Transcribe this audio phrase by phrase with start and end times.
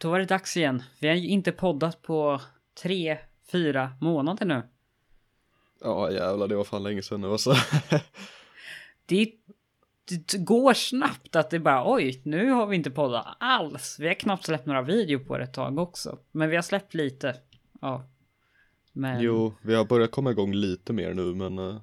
[0.00, 0.82] då var det dags igen.
[1.00, 2.40] Vi har ju inte poddat på
[2.82, 3.18] tre,
[3.52, 4.62] fyra månader nu.
[5.80, 7.54] Ja jävlar, det var fan länge sedan nu alltså.
[9.06, 9.32] Det,
[10.08, 13.96] det går snabbt att det bara oj, nu har vi inte poddat alls.
[14.00, 16.18] Vi har knappt släppt några videor på det ett tag också.
[16.32, 17.36] Men vi har släppt lite.
[17.80, 18.10] Ja.
[18.92, 19.20] Men...
[19.20, 21.80] Jo, vi har börjat komma igång lite mer nu men uh,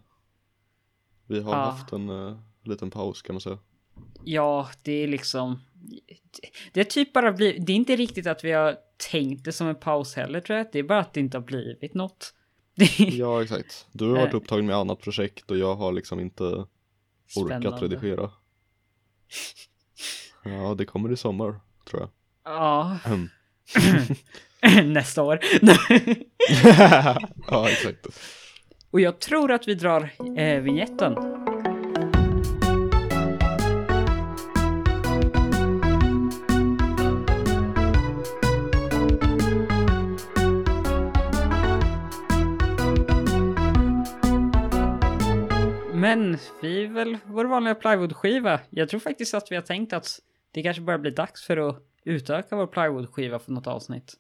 [1.25, 1.57] vi har Ja.
[1.57, 3.57] haft en uh, liten paus kan man säga.
[4.23, 5.59] Ja, det är liksom...
[6.73, 7.65] Det är typ bara blivit...
[7.65, 8.75] Det är inte riktigt att vi har
[9.11, 10.67] tänkt det som en paus heller tror jag.
[10.71, 12.33] Det är bara att det inte har blivit något.
[12.97, 13.87] Ja exakt.
[13.91, 14.37] Du har varit Eh.
[14.37, 16.67] upptagen med annat projekt och jag har liksom inte orkat
[17.47, 17.69] spännande.
[17.85, 18.31] redigera.
[20.43, 22.09] Ja, det kommer i sommar tror jag.
[22.43, 22.97] Ja,
[24.83, 25.39] nästa år.
[27.47, 28.07] ja exakt.
[28.91, 31.13] Och jag tror att vi drar eh, vignetten.
[46.07, 48.59] Men vi är väl vår vanliga plywoodskiva.
[48.69, 50.19] Jag tror faktiskt att vi har tänkt att
[50.51, 54.13] det kanske börjar bli dags för att utöka vår plywoodskiva för något avsnitt.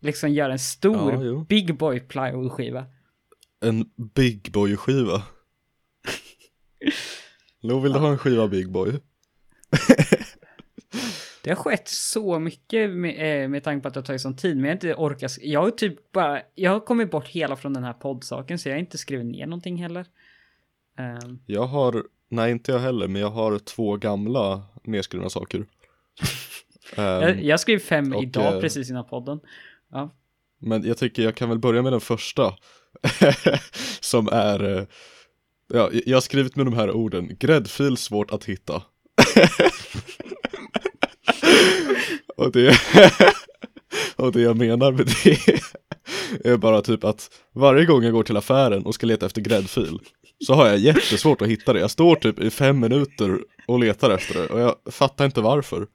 [0.00, 1.44] Liksom göra en stor Ja, jo.
[1.44, 2.86] big boy plywoodskiva.
[3.60, 5.22] En Big Boy skiva.
[7.60, 8.92] Lo, vill du ha en skiva Big Boy?
[11.42, 14.36] Det har skett så mycket med, eh, med tanke på att det har tagit sån
[14.36, 15.38] tid, men jag har inte orkat.
[15.40, 18.74] Jag har typ bara, jag har kommit bort hela från den här poddsaken, så jag
[18.74, 20.06] har inte skrivit ner någonting heller.
[21.00, 25.58] Ehm, Jag har, nej inte jag heller, men jag har två gamla nedskrivna saker.
[26.96, 29.40] Ehm, jag, jag skrev fem och, idag eh, precis innan podden.
[29.92, 30.10] Ja.
[30.60, 32.54] Men jag tycker jag kan väl börja med den första.
[34.00, 34.84] som är, eh,
[35.72, 38.74] ja, jag har skrivit med de här orden, gräddfil svårt att hitta.
[42.36, 42.78] och det,
[44.16, 48.36] och det jag menar med det är bara typ att varje gång jag går till
[48.36, 49.98] affären och ska leta efter gräddfil
[50.46, 51.80] så har jag jättesvårt att hitta det.
[51.80, 55.86] Jag står typ i fem minuter och letar efter det och jag fattar inte varför.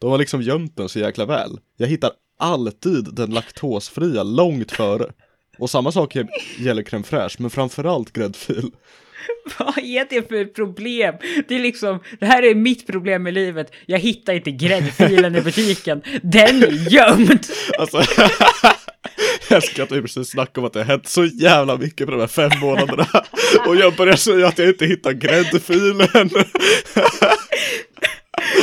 [0.00, 1.58] De har liksom gömt den så jäkla väl.
[1.76, 5.12] Jag hittar alltid den laktosfria långt före.
[5.58, 6.16] Och samma sak
[6.58, 8.70] gäller crème fraîche, men framförallt gräddfil.
[9.58, 11.14] Vad är det för problem?
[11.48, 13.72] Det är liksom, det här är mitt problem med livet.
[13.86, 16.02] Jag hittar inte gräddfilen i butiken.
[16.22, 17.46] Den är gömd!
[17.78, 17.98] Alltså,
[19.52, 22.10] jag älskar att vi precis snackade om att det har hänt så jävla mycket på
[22.12, 23.06] de här fem månaderna.
[23.66, 26.08] Och jag börjar säga att jag inte hittar gräddfilen.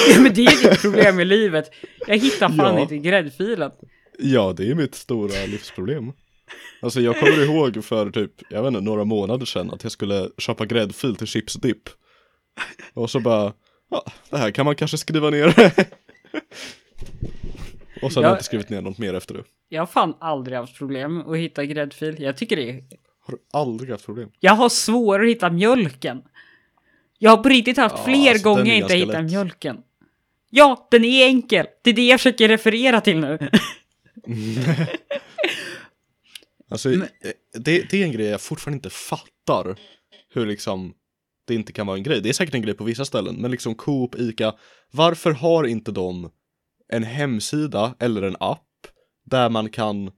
[0.09, 1.66] Ja, men det är ditt problem med livet.
[2.07, 2.79] Jag hittar fan Ja.
[2.79, 3.72] inte gräddfilen.
[4.19, 6.11] Ja, det är mitt stora livsproblem.
[6.81, 10.29] Alltså jag kommer ihåg för typ, jag vet inte, några månader sedan att jag skulle
[10.38, 11.89] köpa gräddfil till chipsdipp.
[12.94, 13.53] Och så bara,
[13.91, 15.71] ja, det här kan man kanske skriva ner.
[18.02, 18.34] Och sen har Ja.
[18.34, 19.44] jag inte skrivit ner något mer efter det.
[19.70, 22.16] Jag har fan aldrig haft problem att hitta gräddfil.
[22.20, 22.84] Jag tycker det är...
[23.26, 24.30] Har du aldrig haft problem?
[24.40, 26.22] Jag har svårare att hitta mjölken.
[27.18, 29.24] Jag har på riktigt haft Ja, fler alltså, gånger jag inte hittat lätt.
[29.32, 29.78] mjölken.
[30.50, 31.66] Ja, den är enkel.
[31.82, 33.50] Det är det jag försöker referera till nu.
[36.72, 37.08] Alltså, Men- eh,
[37.54, 39.76] det, det är en grej jag fortfarande inte fattar.
[40.34, 40.94] Hur liksom
[41.48, 42.22] det inte kan vara en grej.
[42.22, 44.54] Det är säkert en grej på vissa ställen, men liksom Coop, Ica,
[44.92, 46.31] varför har inte de
[46.89, 48.66] en hemsida eller en app
[49.25, 50.11] där man kan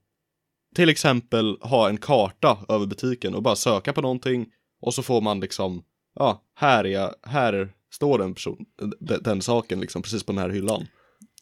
[0.76, 4.48] till exempel ha en karta över butiken och bara söka på någonting
[4.82, 5.84] och så får man liksom,
[6.16, 8.66] ja, här är jag, här står den person,
[9.00, 10.88] den, den saken liksom precis på den här hyllan.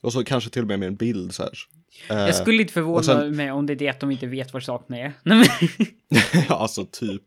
[0.01, 1.51] Och så kanske till och med med en bild så här.
[2.09, 4.53] Eh, Jag skulle inte förvåna sen- mig om det är det att de inte vet
[4.53, 5.13] var saken är.
[6.53, 7.23] Alltså typ.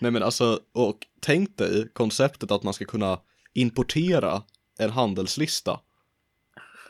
[0.00, 3.18] Nej men alltså, och tänk dig konceptet att man ska kunna
[3.54, 4.42] importera
[4.78, 5.80] en handelslista.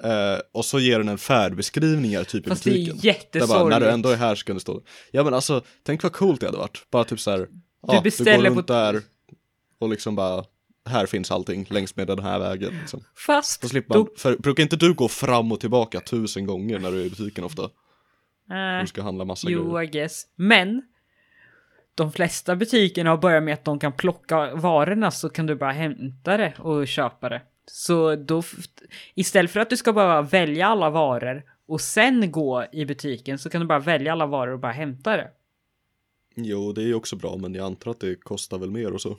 [0.04, 2.96] Eh, och så ger den en färdbeskrivningar typ i Fast det är butiken.
[2.96, 3.70] Där bara, jättesorgligt.
[3.70, 4.82] när du ändå är här så kan det stå.
[5.10, 6.90] Ja men alltså, tänk vad coolt det hade varit.
[6.90, 7.48] Bara typ så här,
[7.88, 9.02] du beställer går runt på- där
[9.78, 10.44] och liksom bara,
[10.88, 12.78] här finns allting längs med den här vägen.
[12.80, 13.04] Liksom.
[13.26, 13.62] Fast...
[13.62, 17.00] Då slipper man, för brukar inte du gå fram och tillbaka tusen gånger när du
[17.00, 17.62] är i butiken ofta?
[17.62, 19.82] Eh, du ska handla massa Jo, grejer.
[19.82, 20.22] I guess.
[20.36, 20.82] Men
[21.94, 25.72] de flesta butikerna har börjat med att de kan plocka varorna så kan du bara
[25.72, 27.42] hämta det och köpa det.
[27.70, 28.42] Så då,
[29.14, 33.50] istället för att du ska bara välja alla varor och sen gå i butiken så
[33.50, 35.30] kan du bara välja alla varor och bara hämta det.
[36.34, 39.00] Jo, det är ju också bra, men jag antar att det kostar väl mer och
[39.00, 39.18] så.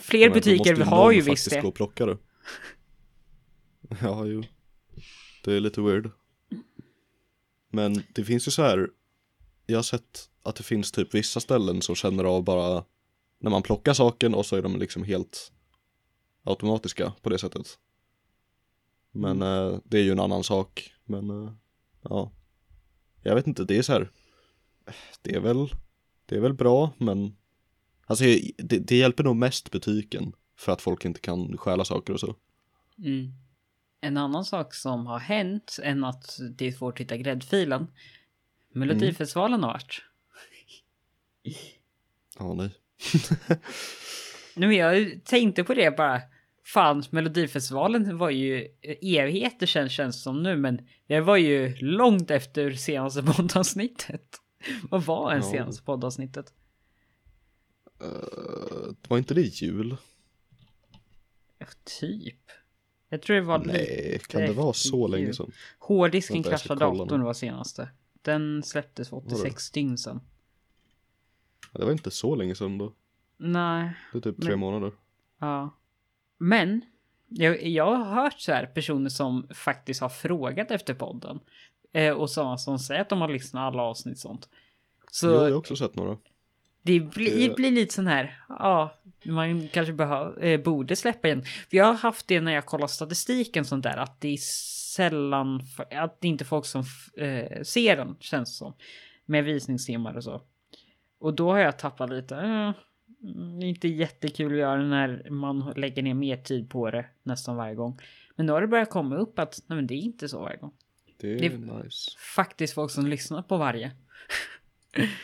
[0.00, 1.60] Fler Men butiker måste har ju visst faktiskt det.
[1.60, 2.18] gå och plocka det.
[4.02, 4.42] Ja, jo.
[5.44, 6.10] Det är lite weird.
[7.70, 8.88] Men det finns ju så här.
[9.66, 12.84] Jag har sett att det finns typ vissa ställen som känner av bara
[13.40, 15.52] när man plockar saken och så är de liksom helt
[16.50, 17.78] automatiska på det sättet.
[19.10, 19.72] Men Mm.
[19.72, 20.94] eh, det är ju en annan sak.
[21.04, 21.52] Men eh,
[22.02, 22.32] ja.
[23.22, 24.10] Jag vet inte, det är så här.
[25.22, 25.68] Det är väl,
[26.26, 27.36] det är väl bra, men
[28.06, 28.24] alltså
[28.58, 32.34] det, det hjälper nog mest butiken för att folk inte kan stjäla saker och så.
[32.98, 33.32] Mm.
[34.00, 37.86] En annan sak som har hänt än att det är svårt att hitta gräddfilen.
[38.72, 40.02] Melodifestivalen har varit.
[42.38, 42.70] Ja, nej.
[44.56, 46.22] Nu jag tänkte på det bara.
[46.72, 48.68] Fan, Melodifestivalen var ju
[49.02, 54.36] evigheter sedan känns som nu, men det var ju långt efter senaste poddavsnittet.
[54.90, 55.50] Vad var en Ja.
[55.50, 56.52] senaste poddavsnittet?
[58.04, 59.96] Uh, var inte det jul?
[61.58, 61.66] Ja,
[62.00, 62.40] typ.
[63.08, 63.58] Jag tror det var.
[63.58, 65.10] Nej, kan det vara så jul.
[65.10, 65.52] länge sedan?
[65.78, 67.88] Hårddisken kraschade datorn var senaste.
[68.22, 69.36] Den släpptes för Vadå?
[69.36, 70.20] 86 dygn sedan.
[71.72, 72.92] Det var inte så länge sedan då.
[73.36, 74.92] Nej, Det är typ tre Men- månader.
[75.38, 75.74] ja.
[76.38, 76.82] Men,
[77.28, 81.40] jag, jag har hört så här personer som faktiskt har frågat efter podden.
[81.92, 84.48] Eh, och sådana som säger att de har lyssnat alla avsnitt sånt.
[85.10, 86.16] Så Jo, jag har också sett några.
[86.82, 88.94] det blir, det- blir lite sån här, ja,
[89.24, 91.42] man kanske behö, eh, borde släppa igen.
[91.44, 94.36] För jag har haft det när jag kollar statistiken sånt där, att det är
[94.96, 96.84] sällan, att det är inte folk som
[97.16, 98.72] eh, ser den, känns som.
[99.26, 100.42] Med visningstimmar och så.
[101.18, 102.74] Och då har jag tappat lite, eh, är
[103.62, 107.98] inte jättekul att göra när man lägger ner mer tid på det nästan varje gång.
[108.36, 110.56] Men då har det börjat komma upp att, nej men det är inte så varje
[110.56, 110.72] gång.
[111.16, 112.10] Det är Det- nice.
[112.36, 113.90] Faktiskt folk som lyssnar på varje.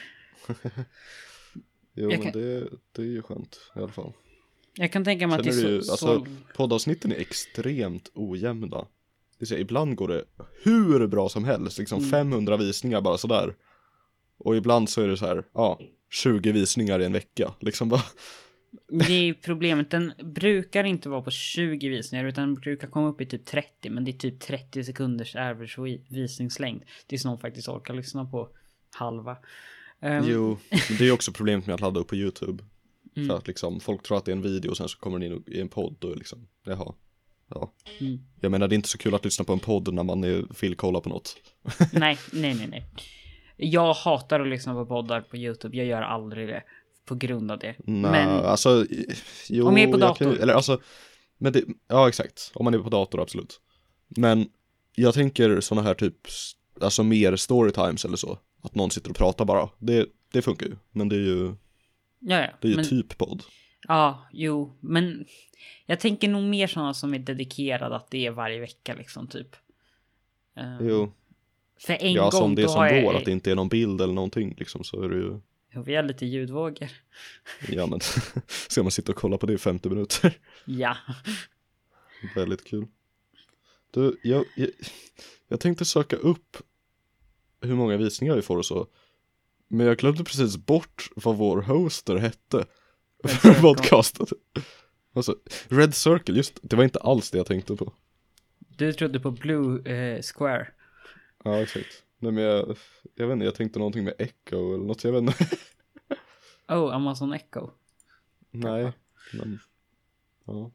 [1.97, 4.13] Jo, jag men kan- det, det är ju skönt i alla fall.
[4.75, 6.27] Jag kan tänka mig att det Sen är är det så, ju, alltså, så
[6.57, 8.87] poddavsnitten är extremt ojämna.
[9.39, 10.25] Det säga, ibland går det
[10.63, 12.11] hur bra som helst, liksom Mm.
[12.11, 13.55] 500 visningar bara sådär.
[14.39, 15.81] Och ibland så är det så här, ja,
[16.23, 17.55] 20 visningar i en vecka.
[17.61, 18.03] Liksom bara,
[18.89, 23.21] Det är problemet, den brukar inte vara på 20 visningar utan den brukar komma upp
[23.21, 26.83] i typ 30 men det är typ 30 sekunders average vi- visningslängd.
[27.07, 28.49] Tills någon faktiskt orkar lyssna på
[28.95, 29.37] halva.
[30.01, 30.59] Ehm, jo,
[30.99, 32.65] det är också problemet med att ladda upp på YouTube.
[33.17, 33.29] Mm.
[33.29, 35.33] För att liksom, folk tror att det är en video och sen så kommer den
[35.33, 36.95] in i en podd och liksom, jaha.
[37.49, 37.73] Ja.
[38.01, 38.19] Mm.
[38.41, 40.45] Jag menar det är inte så kul att lyssna på en podd när man är,
[40.61, 41.37] vill kolla på något.
[41.93, 42.85] nej, nej, nej, nej.
[43.57, 45.77] Jag hatar att lyssna på poddar på YouTube.
[45.77, 46.63] Jag gör aldrig det
[47.05, 47.75] på grund av det.
[47.79, 48.87] Nej, Men alltså,
[49.49, 50.43] jo, Om jag är på jag kan dator.
[50.43, 50.81] eller alltså,
[51.39, 53.61] men det, ja exakt, om man är på dator absolut.
[54.09, 54.49] Men
[54.95, 56.17] jag tänker sådana här typ,
[56.81, 58.39] alltså mer storytimes eller så.
[58.63, 60.77] Att någon sitter och pratar bara, det, det funkar ju.
[60.91, 61.55] Men det är ju,
[62.21, 62.49] ja, ja.
[62.61, 63.43] det är ju men, typ podd.
[63.89, 65.25] Ja, jo, men
[65.87, 69.57] jag tänker nog mer sådana som är dedikerade att det är varje vecka liksom typ.
[70.57, 71.13] Ehm, Jo,
[71.79, 73.17] För en ja gång som det då som går, jag...
[73.17, 75.41] att det inte är någon bild eller någonting liksom så är det ju,
[75.75, 76.89] Jo, vi har lite ljudvågor.
[77.69, 78.01] ja men,
[78.47, 80.39] ska man sitta och kolla på det i 50 minuter.
[80.65, 80.97] Ja.
[82.35, 82.87] Väldigt kul.
[83.91, 84.69] Du, jag, jag,
[85.49, 86.57] jag tänkte söka upp
[87.61, 88.87] hur många visningar vi får och så.
[89.69, 92.67] Men jag glömde precis bort vad vår hoster hette.
[93.25, 94.27] För podcasten.
[95.15, 95.37] Alltså,
[95.69, 97.93] Red Circle, just det var inte alls det jag tänkte på.
[98.59, 100.69] Du trodde på Blue eh, Square.
[101.45, 102.05] Ja, exakt.
[102.19, 102.77] Nej men jag,
[103.15, 105.47] jag vet inte, jag tänkte någonting med Echo eller något, jag vet inte.
[106.69, 107.71] Oh, Amazon Echo.
[108.51, 108.93] Nej,
[109.33, 109.59] men.
[110.45, 110.71] Ja.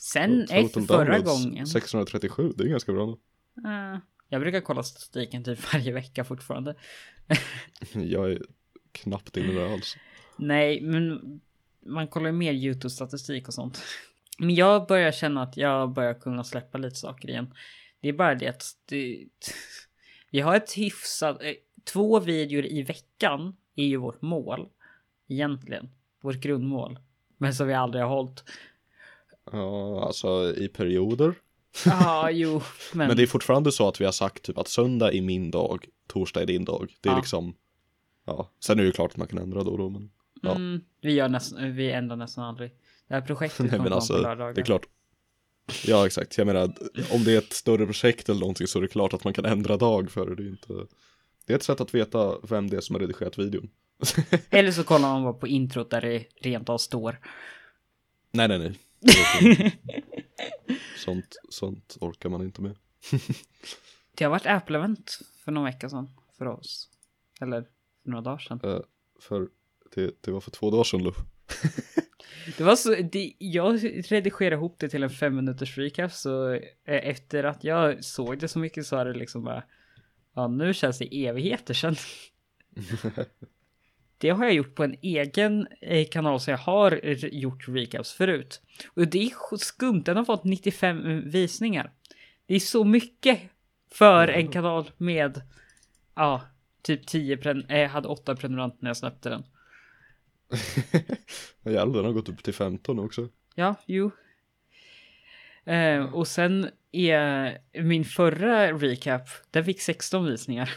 [0.00, 1.66] Sen efter förra gången.
[1.66, 3.08] 637, det är ganska bra.
[3.64, 3.98] Eh,
[4.28, 6.74] jag brukar kolla statistiken typ varje vecka fortfarande.
[7.92, 8.42] Jag är
[8.92, 9.96] knappt inne där alls.
[10.36, 11.20] Nej, men
[11.86, 13.82] man kollar ju mer YouTube-statistik och sånt.
[14.38, 17.54] Men jag börjar känna att jag börjar kunna släppa lite saker igen.
[18.02, 19.24] Det är bara det att det,
[20.30, 21.42] vi har ett hyfsat...
[21.42, 21.52] eh,
[21.84, 24.68] Två videor i veckan är ju vårt mål.
[25.28, 25.90] Egentligen.
[26.20, 26.98] Vårt grundmål.
[27.38, 28.44] Men som vi aldrig har hållit.
[29.52, 31.34] Ja, alltså i perioder.
[31.86, 32.62] Ja, jo.
[32.94, 35.50] Men, Men det är fortfarande så att vi har sagt typ att söndag är min
[35.50, 36.94] dag, torsdag är din dag.
[37.00, 37.18] Det är Ja.
[37.18, 37.54] liksom,
[38.24, 40.10] ja, sen är det ju klart att man kan ändra då och då, men
[40.42, 40.50] ja.
[40.54, 42.70] mm, vi, gör nästan, vi ändrar nästan aldrig.
[43.08, 44.54] Det här projektet kommer alltså, på lördagar.
[44.54, 44.86] det är klart.
[45.84, 46.38] Ja, exakt.
[46.38, 46.72] Jag menar,
[47.10, 49.44] om det är ett större projekt eller någonting så är det klart att man kan
[49.44, 50.34] ändra dag för det.
[50.34, 50.72] Det är inte,
[51.46, 53.70] det är ett sätt att veta vem det är som har redigerat videon.
[54.50, 57.20] Eller så kollar man bara på introt där det rent av står.
[58.30, 58.78] Nej, nej, nej.
[60.96, 62.76] Sånt, sånt orkar man inte med.
[64.14, 66.88] Det har varit Apple-event för någon vecka sedan för oss.
[67.40, 67.62] Eller
[68.02, 68.60] för några dagar sedan.
[68.64, 68.80] Eh,
[69.20, 69.48] för
[69.94, 71.12] det, det var för två dagar sedan, Lu.
[72.58, 73.74] Det var så, det, jag
[74.12, 78.48] redigerade ihop det till en fem minuters recap så eh, efter att jag såg det
[78.48, 79.62] så mycket så är det liksom bara
[80.34, 81.96] Ja nu känns det evigheter sedan.
[84.18, 87.00] Det har jag gjort på en egen eh, kanal så jag har
[87.34, 88.60] gjort recaps förut.
[88.94, 91.92] Och det är sk- skumt, den har fått 95 visningar.
[92.46, 93.40] Det är så mycket
[93.92, 95.42] För en kanal med,
[96.14, 96.42] ja,
[96.82, 99.44] typ 10 pren eh, hade 8 prenumeranter när jag släppte den.
[101.64, 103.28] Jävlar, den har gått upp till 15 också.
[103.54, 104.10] Ja, jo.
[105.64, 110.70] Eh, och sen är min förra recap, den fick 16 visningar.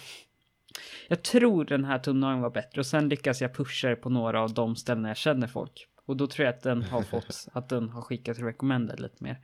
[1.07, 4.41] Jag tror den här tunneln var bättre och sen lyckas jag pusha det på några
[4.41, 5.87] av de ställen jag känner folk.
[6.05, 9.39] Och då tror jag att den har fått, att den har skickat recommended lite mer.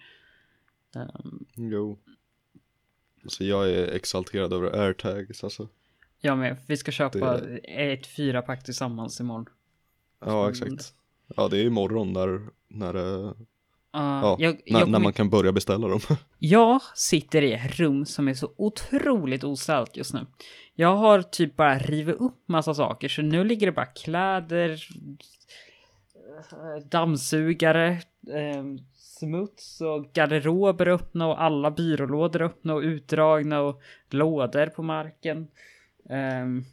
[0.96, 2.00] Um, Jo.
[3.28, 5.68] Så jag är exalterad över airtags alltså.
[6.20, 9.46] jag med, vi ska köpa Det- ett fyra pack tillsammans imorgon.
[10.26, 10.94] Ja, exakt.
[11.36, 13.34] Ja, det är imorgon när, när, eh,
[13.96, 16.00] Uh, ja, jag, när, jag, när man kan börja beställa dem.
[16.40, 20.26] jag sitter i ett rum som är så otroligt ostädat just nu.
[20.76, 24.88] Jag har typ bara rivit upp massa saker, så nu ligger det bara kläder,
[26.52, 27.88] eh, dammsugare,
[28.34, 28.64] eh,
[28.98, 35.48] smuts och garderober öppna och alla byrålådor öppna och utdragna och lådor på marken.
[36.10, 36.64] Ehm,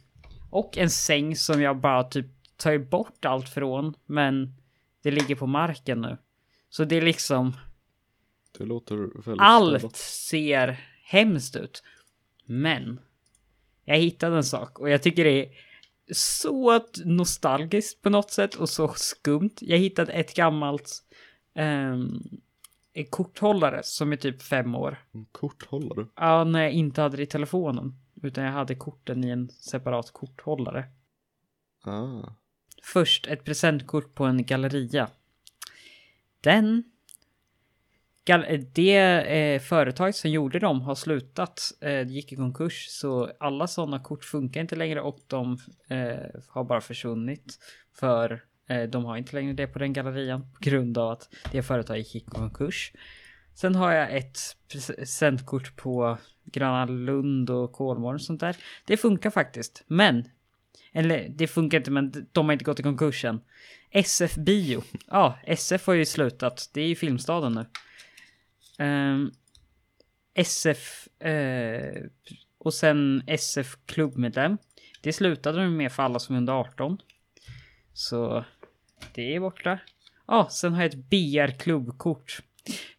[0.49, 2.25] och en säng som jag bara typ
[2.59, 4.53] tar bort allt från, men
[5.01, 6.17] det ligger på marken nu.
[6.69, 7.53] Så det är liksom
[8.57, 11.83] Det låter allt ser hemskt ut.
[12.45, 12.99] Men
[13.85, 15.51] jag hittade en sak och jag tycker det är
[16.13, 19.55] så nostalgiskt på något sätt och så skumt.
[19.61, 21.03] Jag hittade ett gammalt
[21.55, 22.23] um,
[23.09, 24.97] korthållare som är typ fem år.
[25.11, 26.07] En korthållare.
[26.15, 27.93] Ja, när jag inte hade det i telefonen.
[28.23, 30.85] Utan jag hade korten i en separat korthållare.
[31.83, 32.35] Ah.
[32.83, 35.09] Först ett presentkort på en galleria.
[36.41, 36.83] Den...
[38.25, 42.87] gal- eh, Det eh, företag som gjorde dem har slutat, eh, gick i konkurs.
[42.89, 45.57] Så alla sådana kort funkar inte längre och de
[45.89, 47.59] eh, har bara försvunnit.
[47.93, 51.63] För eh, de har inte längre det på den gallerian på grund av att det
[51.63, 52.93] företaget gick i konkurs.
[53.55, 54.39] Sen har jag ett
[54.71, 58.55] presentkort på Gröna Lund och Kolmården och sånt där.
[58.85, 60.29] Det funkar faktiskt, men
[60.93, 63.41] eller det funkar inte men de har inte gått i konkursen.
[63.91, 64.83] SF Bio.
[65.07, 66.69] Ja, SF har ju slutat.
[66.73, 67.65] Det är ju Filmstaden nu.
[68.85, 69.31] Ehm,
[70.33, 72.03] SF eh,
[72.57, 74.57] och sen SF klubbmedlem.
[75.01, 76.97] Det slutade de med för alla som är under 18.
[77.93, 78.45] Så
[79.13, 79.79] det är borta.
[80.27, 82.39] Ja, sen har jag ett BR klubbkort.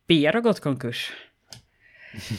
[0.06, 1.12] BR har gått i konkurs.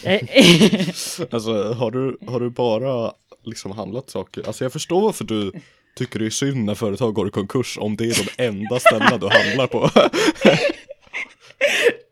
[1.31, 4.47] Alltså har du, har du bara liksom handlat saker?
[4.47, 5.51] Alltså jag förstår varför du
[5.95, 9.17] tycker det är synd när företag går i konkurs om det är de enda ställena
[9.17, 9.89] du handlar på.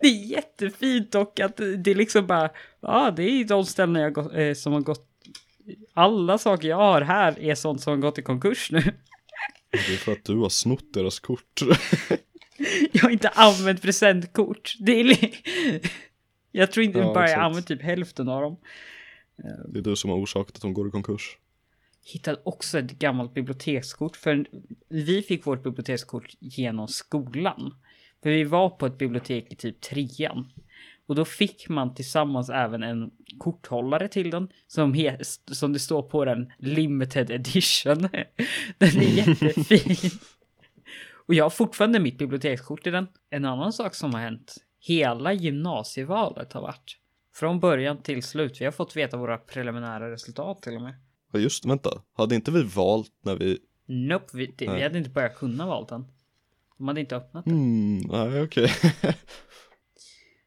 [0.01, 2.49] Det är jättefint och att det är liksom bara,
[2.81, 5.05] ja det är de ställen jag gått, eh, som har gått,
[5.93, 8.81] alla saker jag har här är sånt som har gått i konkurs nu.
[9.71, 11.61] Det är för att du har snott deras kort.
[12.91, 14.73] Jag har inte använt presentkort.
[14.79, 15.33] Det är li-
[16.51, 18.57] jag tror inte Ja, bara jag använt typ hälften av dem.
[19.67, 21.37] Det är du som har orsakat att de går i konkurs.
[22.03, 24.45] Hittade också ett gammalt bibliotekskort för
[24.89, 27.75] vi fick vårt bibliotekskort genom skolan.
[28.23, 30.51] För vi var på ett bibliotek i typ trean.
[31.05, 36.01] Och då fick man tillsammans även en korthållare till den som, he- som det står
[36.01, 38.01] på den limited edition.
[38.77, 40.11] Den är jättefin.
[41.27, 43.07] Och jag har fortfarande mitt bibliotekskort i den.
[43.29, 44.55] En annan sak som har hänt.
[44.79, 46.97] Hela gymnasievalet har varit.
[47.33, 48.61] Från början till slut.
[48.61, 50.95] Vi har fått veta våra preliminära resultat till och med.
[51.31, 53.59] Ja just vänta, hade inte vi valt när vi...
[53.85, 56.05] Nope, vi, det, vi hade inte börjat kunna valt den.
[56.77, 57.53] De hade inte öppnat den.
[57.53, 58.71] Hmm, nej okej.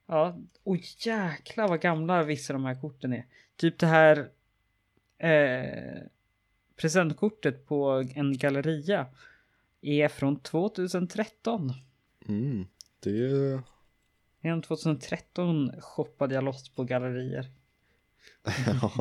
[0.07, 3.27] Ja, och jäklar vad gamla vissa av de här korten är.
[3.57, 4.29] Typ det här
[5.19, 6.03] eh,
[6.77, 9.07] presentkortet på en galleria
[9.81, 11.73] är från 2013.
[12.29, 12.67] Mm,
[13.01, 13.61] det.
[14.43, 17.51] Redan 2013 shoppade jag loss på gallerier.
[18.67, 18.93] ja.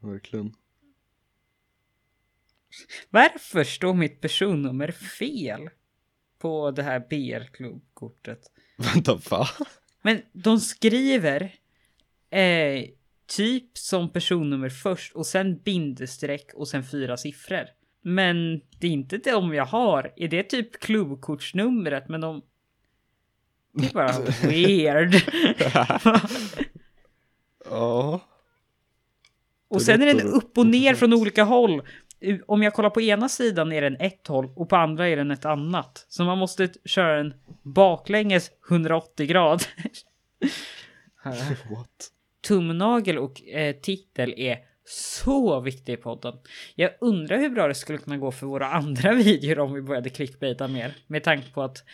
[0.08, 0.54] Verkligen.
[3.10, 5.70] Varför står mitt personnummer fel
[6.38, 8.40] på det här BR-klubbkortet?
[8.76, 9.46] Vänta, va?
[10.02, 11.54] Men de skriver
[12.30, 12.84] eh,
[13.26, 17.66] typ som personnummer först och sen bindestreck och sen fyra siffror.
[18.02, 20.12] Men det är inte de jag har.
[20.16, 22.08] Är det typ klubbkortsnumret?
[22.08, 22.42] Men de...
[23.72, 25.14] Det är bara weird.
[27.64, 28.20] Ja.
[29.68, 31.82] och sen är den upp och ner från olika håll.
[32.46, 35.30] Om jag kollar på ena sidan är den ett håll och på andra är den
[35.30, 36.06] ett annat.
[36.08, 39.66] Så man måste köra en baklänges 180 grader.
[41.70, 42.10] What?
[42.40, 46.34] tumnagel och eh, titel är så viktig i podden.
[46.74, 50.10] Jag undrar hur bra det skulle kunna gå för våra andra videor om vi började
[50.10, 50.94] clickbaita mer.
[51.06, 51.84] Med tanke på att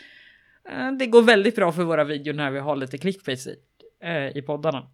[0.99, 3.57] det går väldigt bra för våra videor när vi har lite clickbait i,
[4.03, 4.91] eh, i poddarna.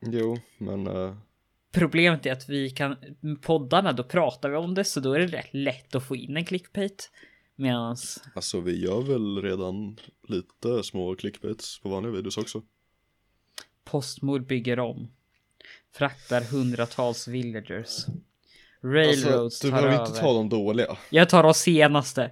[0.00, 1.16] Jo, men uh,
[1.72, 2.96] Problemet är att vi kan,
[3.42, 6.36] poddarna, då pratar vi om det, så då är det rätt lätt att få in
[6.36, 7.10] en clickbait.
[7.56, 9.96] Medans, alltså vi gör väl redan
[10.28, 12.62] lite små clickbaits på vanliga videos också.
[13.84, 15.10] Postmord bygger om.
[15.94, 17.78] Fraktar hundratals villagers.
[17.78, 18.12] Alltså,
[18.82, 20.06] Railroads du tar behöver över.
[20.06, 20.98] inte ta de dåliga.
[21.10, 22.30] Jag tar de senaste.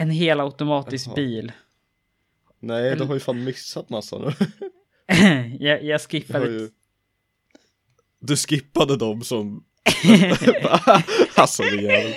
[0.00, 1.14] En helautomatisk Jaha.
[1.14, 1.52] bil.
[2.60, 4.32] Nej, du har ju fan missat massa nu.
[5.60, 6.46] jag, jag skippade.
[6.46, 6.70] ju...
[8.20, 9.64] du skippade dem som...
[11.34, 12.14] alltså det jävel.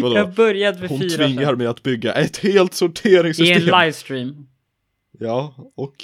[0.00, 0.16] Vadå?
[0.16, 1.16] Jag började med Hon fyra.
[1.16, 3.56] tvingar mig att bygga ett helt I sorteringssystem.
[3.56, 4.48] en livestream.
[5.18, 5.94] Ja, och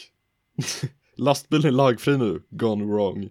[1.16, 2.42] lastbilen är lagfri nu.
[2.50, 3.28] Gone wrong.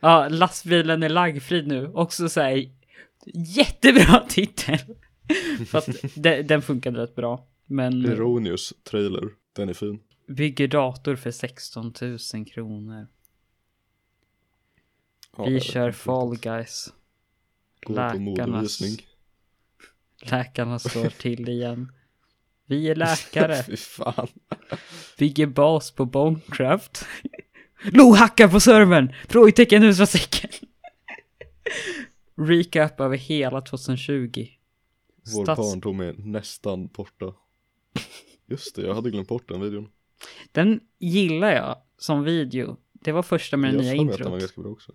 [0.00, 1.90] Ja, lastbilen är laggfri nu.
[1.94, 2.64] Också så här
[3.34, 4.78] jättebra titel.
[5.66, 7.46] Fast de, den funkade rätt bra.
[7.66, 9.28] Men Ironius trailer.
[9.52, 10.00] Den är fin.
[10.28, 11.92] bygger dator för 16
[12.34, 13.06] 000 kronor.
[15.36, 15.92] Ja, Vi kör.
[15.92, 16.92] Fall Guys.
[17.86, 19.02] Läkarnas-.
[20.22, 21.92] Läkarna står till igen.
[22.66, 23.62] Vi är läkare.
[23.66, 24.28] Fy fan.
[25.18, 27.06] Bygger bas på Bonecraft.
[27.82, 29.12] Lo hackar på servern!
[29.28, 30.50] Frågetecken utropstecken.
[32.36, 34.46] Recap över hela 2020.
[35.34, 37.34] Vår Stats- barndom är nästan borta.
[38.46, 39.88] Just det, jag hade glömt bort den videon.
[40.52, 42.76] Den gillar jag som video.
[42.92, 44.40] Det var första med det jag nya för mig att den var introt.
[44.40, 44.92] ganska bra också.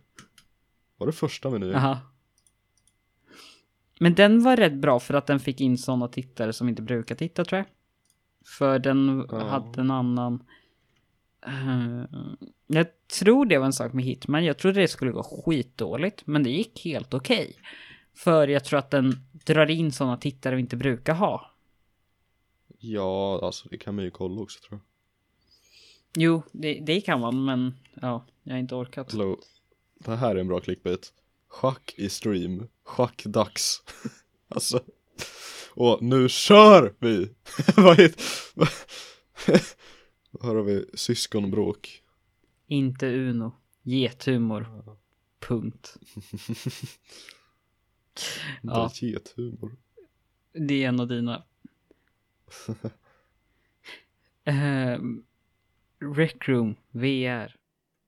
[0.97, 1.75] Var det första med nya?
[1.77, 1.97] Aha.
[3.99, 7.15] Men den var rätt bra för att den fick in sådana tittare som inte brukar
[7.15, 7.65] titta tror jag.
[8.45, 9.43] För den Ja.
[9.47, 10.43] hade en annan...
[11.45, 12.03] Eh,
[12.67, 12.87] jag
[13.19, 14.45] tror det var en sak med Hitman.
[14.45, 16.27] Jag trodde det skulle gå skitdåligt.
[16.27, 17.55] Men det gick helt okej.
[18.19, 21.51] För jag tror att den drar in sådana tittare vi inte brukar ha.
[22.79, 24.85] Ja, alltså det kan man ju kolla också tror jag.
[26.23, 29.11] Jo, det, det kan man men ja, jag har inte orkat.
[29.11, 29.39] Hello.
[29.99, 31.13] Det här är en bra clickbait.
[31.47, 32.67] Schack i stream.
[32.83, 33.83] Schackdags.
[34.47, 34.83] alltså.
[35.73, 37.29] Och nu kör vi!
[37.75, 38.13] Vad är
[40.43, 42.03] Här har vi syskonbråk.
[42.67, 43.51] Inte Uno.
[43.83, 44.67] Gethumor.
[45.39, 45.97] Punkt.
[48.61, 48.91] Ja.
[48.99, 49.75] Det är gethumor.
[50.53, 51.43] Det är en av dina.
[54.49, 54.99] uh,
[56.15, 57.55] Rec Room VR.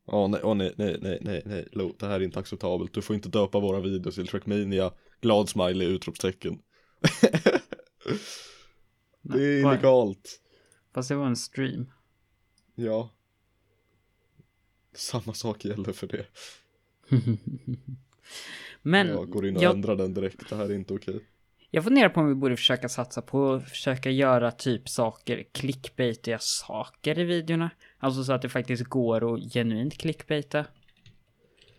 [0.06, 2.94] Ja, nej, åh, nej, nej, nej, nej, nej, Lo, det här är inte acceptabelt.
[2.94, 6.62] Du får inte döpa våra videos till Trackmania, glad smiley, utropstecken.
[9.22, 10.42] det är illegalt.
[10.94, 11.92] Fast det var en stream.
[12.76, 13.10] Ja.
[14.94, 16.26] Samma sak gäller för det.
[18.82, 21.20] Men jag går in och jag, ändrar den direkt, det här är inte okej.
[21.70, 26.38] jag funderar på om vi borde försöka satsa på att försöka göra typ saker, clickbaitiga
[26.40, 27.70] saker i videorna.
[28.00, 30.66] Alltså så att det faktiskt går att genuint clickbaita.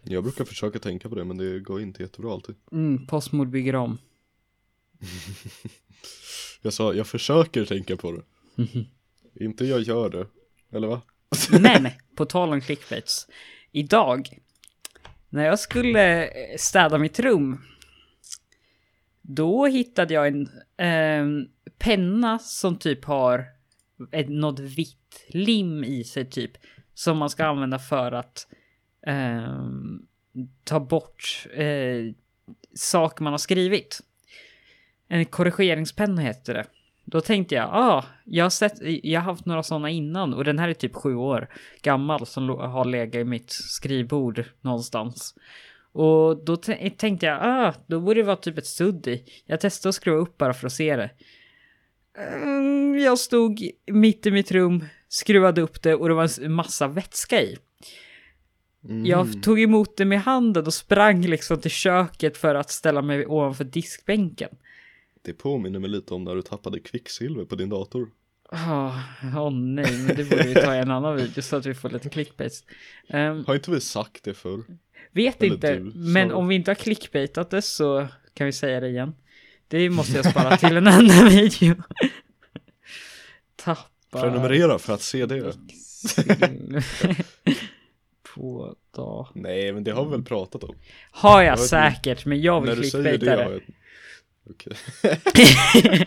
[0.03, 2.55] Jag brukar försöka tänka på det, men det går inte jättebra alltid.
[2.73, 3.99] Mm, Postmord bygger om.
[6.62, 8.23] Jag sa, jag försöker tänka på det.
[9.45, 10.27] inte jag gör det.
[10.73, 11.03] Eller va?
[11.61, 13.27] Men, på tal om clickbaits.
[13.73, 14.38] Idag,
[15.33, 17.62] när jag skulle eh, städa mitt rum,
[19.23, 23.47] då hittade jag en eh, penna som typ har
[24.11, 26.53] ett, något vitt lim i sig typ.
[26.95, 28.47] Som man ska använda för att
[29.07, 29.66] eh,
[30.64, 32.14] ta bort eh,
[32.75, 34.01] saker man har skrivit.
[35.09, 36.66] En korrigeringspenna heter det.
[37.05, 40.59] Då tänkte jag, ah, jag har sett, jag har haft några sådana innan och den
[40.59, 41.49] här är typ sju år
[41.83, 45.35] gammal som har legat i mitt skrivbord någonstans.
[45.93, 49.25] Och då tänkte jag, ah, då borde det vara typ ett sudd i.
[49.47, 51.11] Jag testade att skruva upp bara för att se det.
[52.43, 56.88] Mm, Jag stod mitt i mitt rum, skruvade upp det och det var en massa
[56.88, 57.57] vätska i.
[58.88, 59.07] Mm.
[59.07, 63.27] Jag tog emot det med handen och sprang liksom till köket för att ställa mig
[63.27, 64.49] ovanför diskbänken.
[65.23, 68.11] Det påminner mig lite om när du tappade kvicksilver på din dator.
[68.53, 68.99] Åh
[69.37, 71.91] oh, nej, men det borde vi ta i en annan video så att vi får
[71.91, 72.65] lite clickbaits.
[73.09, 74.65] Ehm, Har inte vi sagt det förr?
[75.13, 78.81] vet Eller inte, du, men om vi inte har clickbaitat det så kan vi säga
[78.81, 79.15] det igen.
[79.69, 81.75] Det måste jag spara till en annan video.
[83.57, 83.89] Tappa
[84.21, 85.55] Prenumerera för att se det.
[88.35, 89.29] på dag.
[89.35, 90.75] Nej, men det har vi väl pratat om.
[91.11, 93.61] Har jag Jag säkert, men jag vill clickbaita det det.
[94.50, 94.76] Okej.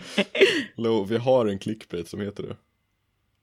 [0.76, 2.56] Lo, vi har en clickbait som heter det.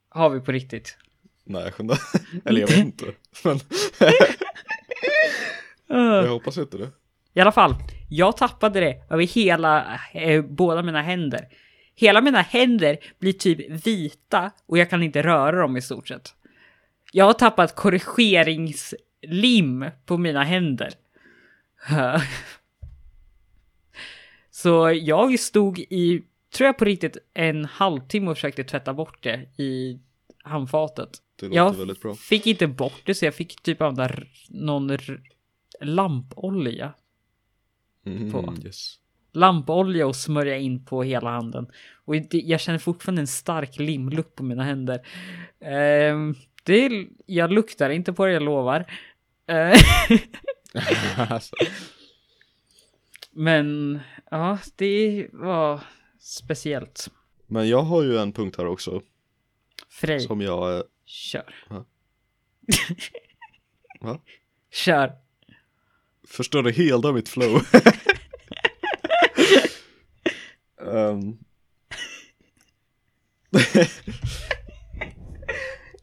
[0.09, 0.97] Har vi på riktigt?
[1.43, 1.99] Nej, jag skämtar.
[2.45, 3.05] Eller jag vet inte.
[3.43, 3.59] Men
[5.97, 6.89] jag hoppas inte det.
[7.33, 7.75] I alla fall,
[8.09, 11.47] jag tappade det över hela, eh, båda mina händer.
[11.95, 16.33] Hela mina händer blir typ vita och jag kan inte röra dem i stort sett.
[17.11, 20.93] Jag har tappat korrigeringslim på mina händer.
[24.63, 26.23] Så jag stod i,
[26.53, 29.99] tror jag på riktigt, en halvtimme och försökte tvätta bort det i
[30.43, 31.09] handfatet.
[31.39, 32.15] Det låter Jag väldigt bra.
[32.15, 34.15] fick inte bort det så jag fick typ använda
[34.49, 34.97] någon
[35.81, 36.93] lampolja.
[38.05, 38.53] Mm, på.
[38.65, 38.95] yes.
[39.31, 41.67] Lampolja och smörja in på hela handen.
[42.05, 44.99] Och det, jag känner fortfarande en stark limlukt på mina händer.
[45.59, 48.85] Ehm, det, jag luktar inte på det, jag lovar.
[53.35, 53.99] Men
[54.31, 55.81] ja, det var
[56.19, 57.09] speciellt.
[57.47, 59.01] Men jag har ju en punkt här också
[59.89, 61.55] Frej, som jag, eh, kör.
[61.69, 61.85] Va?
[64.01, 64.19] Va?
[64.71, 65.11] Kör.
[66.27, 67.61] förstörde hela mitt flow.
[70.93, 71.37] Ehm,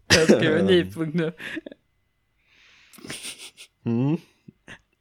[0.09, 1.33] Jag skriver en ny punkt nu.
[3.85, 4.17] mm.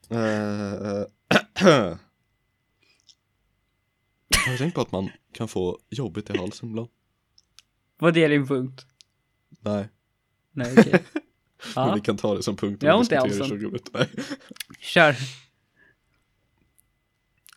[0.10, 1.04] Eh,
[4.46, 6.90] har du tänkt på att man kan få jobbigt i halsen ibland?
[8.00, 8.86] Var det din punkt?
[9.62, 9.90] Nej,
[10.52, 10.92] Nej, okej.
[11.76, 12.84] men Ja, vi kan ta det som punkt.
[12.84, 13.48] Jag har ont i halsen.
[13.48, 13.92] 20 minuter.
[13.94, 14.26] Nej.
[14.80, 15.10] kör.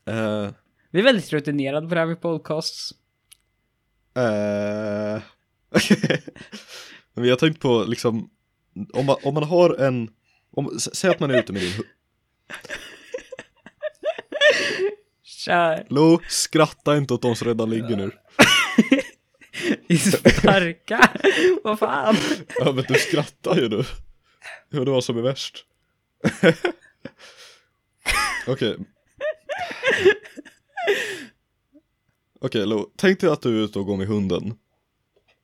[0.04, 0.50] Eh,
[0.90, 2.92] Vi är väldigt rutinerade på det här med podcasts.
[4.14, 5.22] Eh,
[7.14, 8.30] Men jag har tänkt på liksom
[8.92, 10.10] om man, om man har en
[10.50, 11.88] om, Säg att man är ute med din hund
[15.44, 15.86] Kör.
[15.90, 18.10] Lo, skratta inte åt de som redan ligger nu
[19.88, 21.10] Vi är starka.
[21.64, 22.16] Vad fan.
[22.58, 23.84] Ja men du skrattar ju nu
[24.84, 25.66] det var som är värst
[28.46, 28.76] Okej
[32.40, 34.54] Okej Lo, tänk dig att du är ute och går med hunden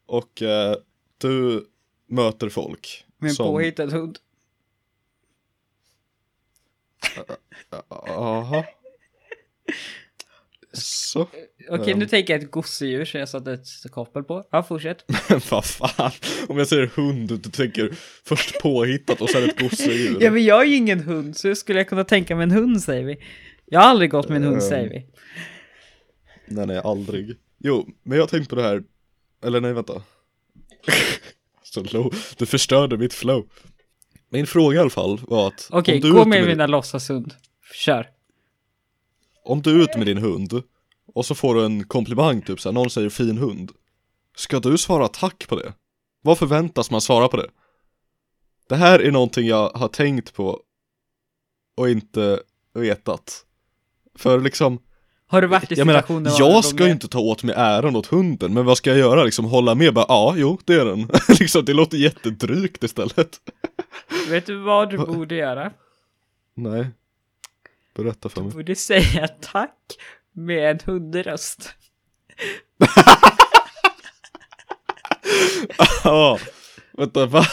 [0.07, 0.77] Och eh,
[1.19, 1.67] du
[2.07, 4.19] möter folk Med en som- påhittad hund.
[7.91, 8.65] Jaha
[10.73, 11.29] Så
[11.71, 14.45] Okej, nu tänker jag ett gosedjur som jag satte ett koppel på.
[14.51, 15.05] Ja, fortsätt.
[15.29, 16.11] Men vad fan,
[16.49, 17.91] om jag säger hund du tänker
[18.25, 20.17] först påhittat och sen ett gosedjur.
[20.21, 22.51] Ja, men jag är ju ingen hund, så hur skulle jag kunna tänka mig en
[22.51, 23.17] hund, säger vi.
[23.67, 24.61] Jag har aldrig gått med en hund, Ehm.
[24.61, 25.07] säger vi.
[26.49, 27.37] Nej, nej, aldrig.
[27.59, 28.83] Jo, men jag har tänkt på det här,
[29.45, 30.03] eller nej, vänta.
[31.63, 33.49] Så low, du förstörde mitt flow.
[34.31, 37.35] Min fråga i alla fall var att Okej, är gå med med, mina låtsashund.
[37.75, 38.07] Kör.
[39.49, 40.63] Om du är ute med din hund
[41.15, 43.73] och så får du en komplimang, typ såhär, någon säger fin hund.
[44.37, 45.73] Ska du svara tack på det?
[46.23, 47.49] Vad förväntas man svara på det?
[48.69, 50.61] Det här är någonting jag har tänkt på
[51.77, 52.41] och inte
[52.75, 53.45] vetat.
[54.15, 54.79] För liksom,
[55.27, 58.07] Har du varit i jag menar, jag ska ju inte ta åt mig äran åt
[58.07, 59.25] hunden, men vad ska jag göra?
[59.25, 59.95] Liksom hålla med?
[59.95, 61.11] Bara, ja, jo, det är den.
[61.41, 63.41] liksom, det låter jättedrygt istället.
[64.29, 65.73] Vet du vad du borde göra?
[66.55, 66.91] Nej.
[67.99, 68.53] Berätta för Du mig.
[68.55, 69.79] borde säga tack
[70.33, 71.75] med en hundröst.
[76.05, 76.39] Ja,
[76.93, 77.45] vänta, va?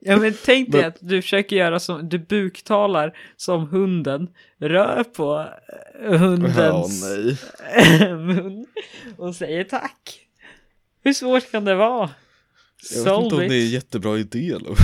[0.00, 5.48] Ja men tänk dig att du försöker göra som, du buktalar som hunden, rör på
[6.04, 8.14] eh, hundens nej.
[8.14, 8.66] mun
[9.16, 10.20] och säger tack.
[11.04, 12.10] Hur svårt kan det vara?
[12.94, 14.74] Jag vet inte om det är en jättebra idé, Lo.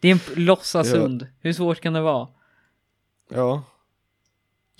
[0.00, 1.26] Det är en låtsashund.
[1.40, 2.28] Hur svårt kan det vara?
[3.30, 3.64] Ja.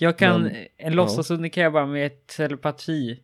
[0.03, 3.19] Jag kan, Men, en låtsashund kan jag bara med telepati.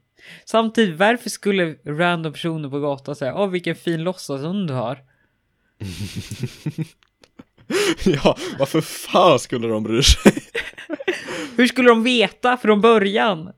[0.46, 4.94] Samtidigt, varför skulle random personer på gatan säga åh vilken fin låtsashund du har?
[8.06, 10.34] ja, varför fan skulle de bry sig?
[11.58, 13.54] Hur skulle de veta från början?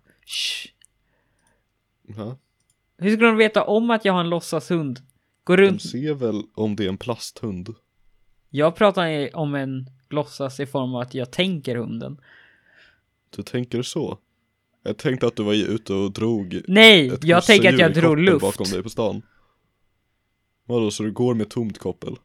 [2.07, 2.37] Ja,
[2.97, 4.99] Hur skulle de veta om att jag har en låtsashund?
[5.43, 5.81] Går de runt.
[5.81, 7.75] ser väl om det är en plasthund.
[8.49, 12.17] Jag pratar om en låtsas i form av att jag tänker hunden.
[13.35, 14.17] Du tänker så?
[14.83, 18.41] Jag tänkte att du var ute och drog Nej, jag tänker att jag drog luft.
[18.41, 19.21] bakom dig på stan.
[20.65, 22.15] Vadå, så du går med tomt koppel?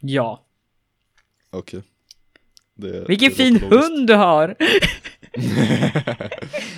[0.00, 0.46] Ja.
[1.50, 1.82] Okej.
[2.74, 4.56] Det- Vilken det fin hund du har!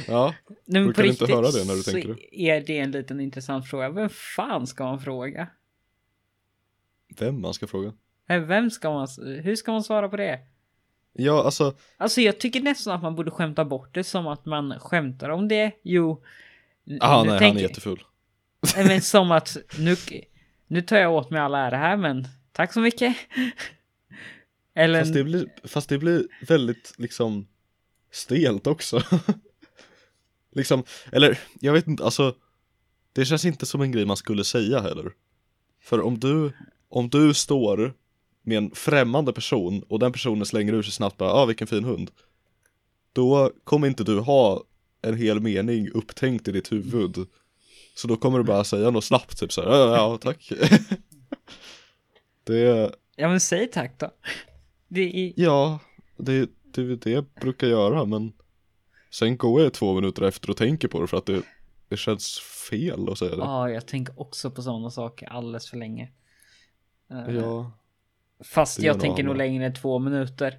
[0.08, 3.20] ja, Nej, men du inte riktigt höra det när du tänker är det en liten
[3.20, 3.90] intressant fråga.
[3.90, 5.48] Vem fan ska man fråga?
[7.18, 7.92] vem man ska fråga.
[8.28, 9.08] Nej, Vem ska man,
[9.42, 10.40] hur ska man svara på det?
[11.18, 14.80] Ja, alltså, Alltså jag tycker nästan att man borde skämta bort det som att man
[14.80, 15.72] skämtar om det.
[15.82, 16.22] Jo.
[17.00, 18.04] ah, nu nej, han tänker- är jättefull.
[18.76, 19.96] Nej, men som att nu,
[20.66, 23.16] nu tar jag åt mig alla ära här, men tack så mycket.
[24.74, 27.46] Eller, Fast det, blir, fast det blir väldigt liksom
[28.10, 29.02] stelt också.
[30.52, 32.34] liksom, eller jag vet inte, alltså
[33.12, 35.12] det känns inte som en grej man skulle säga heller.
[35.80, 36.52] För om du,
[36.88, 37.94] om du står
[38.46, 41.84] med en främmande person och den personen slänger ur sig snabbt bara, ah vilken fin
[41.84, 42.10] hund.
[43.12, 44.64] Då kommer inte du ha
[45.02, 47.16] en hel mening upptänkt i ditt huvud.
[47.94, 50.52] Så då kommer du bara säga något snabbt, typ såhär, ja, ja tack.
[52.44, 54.10] det, Ja men säg tack då.
[54.88, 55.32] Det är...
[55.36, 55.78] ja,
[56.16, 58.32] det, det det jag brukar göra men
[59.10, 61.42] sen går jag två minuter efter och tänker på det för att det,
[61.88, 63.42] det känns fel att säga det.
[63.42, 66.12] Ja, jag tänker också på sådana saker alldeles för länge.
[67.10, 67.72] Eh, Ja,
[68.44, 70.58] Fast jag tänker nog längre än två minuter.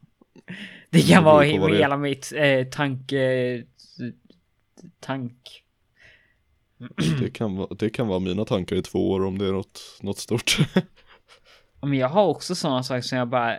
[0.90, 3.64] det kan vara det hela mitt eh, tanke...
[5.00, 5.64] Tank.
[7.20, 9.80] det kan, vara, det kan vara mina tankar i två år om det är något,
[10.00, 10.58] något stort.
[11.82, 13.58] Men jag har också sådana saker som jag bara...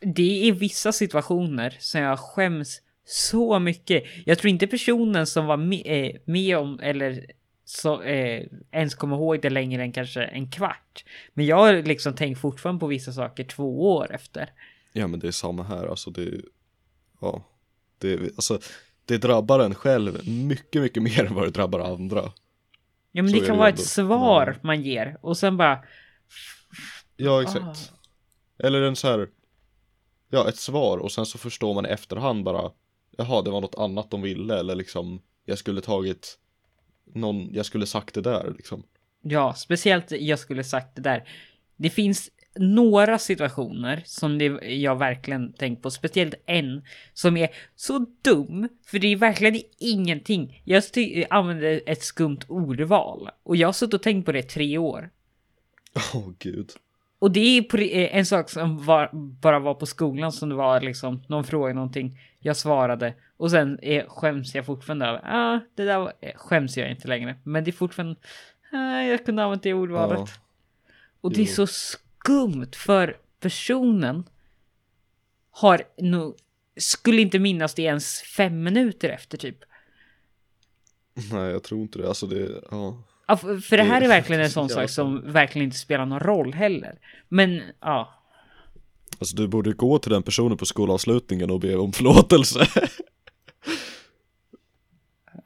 [0.00, 4.04] Det är vissa situationer som jag skäms så mycket.
[4.26, 7.26] Jag tror inte personen som var med, eh, med om eller
[7.68, 11.04] så, eh, ens kommer ihåg det längre än kanske en kvart.
[11.34, 14.50] Men jag har liksom tänkt fortfarande på vissa saker två år efter.
[14.92, 16.40] Ja men det är samma här, alltså det,
[17.20, 17.44] ja,
[17.98, 18.58] det, alltså,
[19.04, 22.32] det drabbar en själv mycket, mycket mer än vad det drabbar andra.
[23.12, 23.80] Ja men Så det kan det vara ändå.
[23.82, 25.84] ett svar Men- man ger och sen bara...
[27.16, 27.92] Ja exakt.
[28.58, 29.28] Eller en så här,
[30.30, 32.70] ja ett svar och sen så förstår man i efterhand bara,
[33.16, 36.38] jaha det var något annat de ville eller liksom, jag skulle tagit
[37.14, 38.82] någon, jag skulle sagt det där liksom.
[39.22, 41.28] Ja, speciellt jag skulle sagt det där.
[41.76, 48.06] Det finns några situationer som det, jag verkligen tänkt på, speciellt en som är så
[48.22, 50.62] dum, för det är verkligen ingenting.
[50.64, 50.82] Jag
[51.30, 55.10] använder ett skumt ordval och jag har suttit och tänkt på det i tre år.
[56.14, 56.70] Åh gud.
[57.18, 60.80] Och det är eh, en sak som var, bara var på skolan som det var
[60.80, 62.18] liksom någon fråga någonting.
[62.38, 65.20] Jag svarade och sen är, skäms jag fortfarande över.
[65.24, 68.16] Ah, det där var, eh, skäms jag inte längre, men det är fortfarande.
[68.72, 70.18] Ah, jag kunde använt det ordvalet.
[70.18, 70.26] Ja,
[71.20, 74.24] Och det är så skumt för personen
[75.50, 76.36] har nog
[76.76, 79.58] skulle inte minnas det ens fem minuter efter typ.
[81.32, 83.02] nej jag tror inte det, alltså det, ja.
[83.28, 85.76] Ja, för för det här är verkligen en sån så sak jävla som verkligen inte
[85.76, 86.98] spelar någon roll heller.
[87.28, 88.12] Men ja,
[89.18, 92.68] Alltså du borde gå till den personen på skolavslutningen och be om förlåtelse.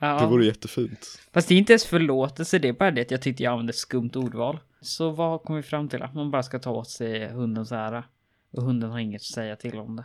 [0.01, 0.21] ja.
[0.21, 1.21] Det vore jättefint.
[1.33, 3.71] Fast det är inte ens förlåtelse, det är bara det att jag tyckte jag använde
[3.71, 4.59] ett skumt ordval.
[4.81, 6.03] Så vad kom vi fram till?
[6.03, 8.05] Att man bara ska ta åt sig hundens ära.
[8.53, 10.05] Och hunden har inget att säga till om det.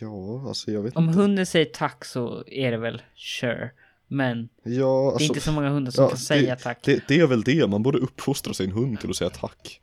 [0.00, 1.18] Ja, alltså jag vet Om inte.
[1.18, 3.70] hunden säger tack så är det väl sure.
[4.08, 5.24] Men Ja, det är alltså.
[5.28, 6.78] inte så många hundar som ja, kan säga det, tack.
[6.84, 9.80] Det, det är väl det, man borde uppfostra sin hund till att säga tack.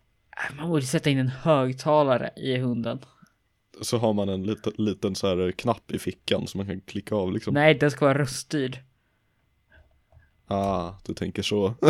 [0.58, 3.00] Man borde sätta in en högtalare i hunden.
[3.82, 7.16] Så har man en liten, liten så här knapp i fickan som man kan klicka
[7.16, 7.54] av liksom.
[7.54, 8.78] Nej, den ska vara röststyrd.
[10.48, 11.74] Ah, du tänker så.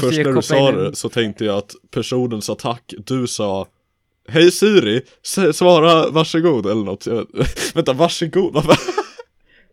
[0.00, 3.68] Först när du sa det så tänkte jag att personen sa tack, du sa
[4.28, 5.02] Hej Siri,
[5.52, 7.06] svara varsågod eller något.
[7.06, 7.26] Jag,
[7.74, 8.56] vänta, varsågod?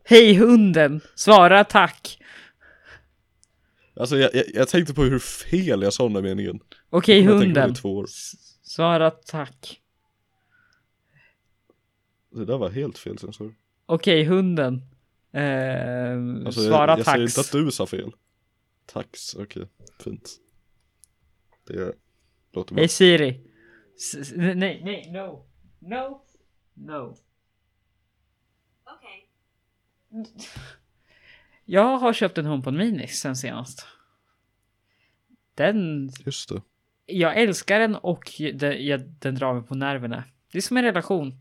[0.03, 1.01] Hej hunden!
[1.15, 2.17] Svara tack!
[3.99, 6.59] Alltså jag, jag, jag tänkte på hur fel jag sa den där meningen.
[6.89, 7.75] Okej hunden.
[8.63, 9.79] Svara tack.
[12.31, 13.55] Det där var helt fel sensor.
[13.85, 14.81] Okej hunden.
[15.31, 17.37] Eh, Alltså, svara jag, jag säger tax.
[17.37, 18.11] inte att du sa fel.
[18.85, 19.65] Tax, okej,
[20.03, 20.37] fint.
[21.67, 21.93] Det
[22.51, 22.81] låter bra.
[22.81, 23.41] Hej Siri.
[23.95, 25.45] S- nej, nej, no.
[25.79, 26.21] No.
[26.73, 27.15] No.
[28.85, 30.25] Okay.
[31.65, 33.85] Jag har köpt en HomePod Mini sen senast.
[35.55, 36.61] Den, Just det.
[37.05, 40.23] jag älskar den och den, jag, den drar mig på nerverna.
[40.51, 41.33] Det är som en relation.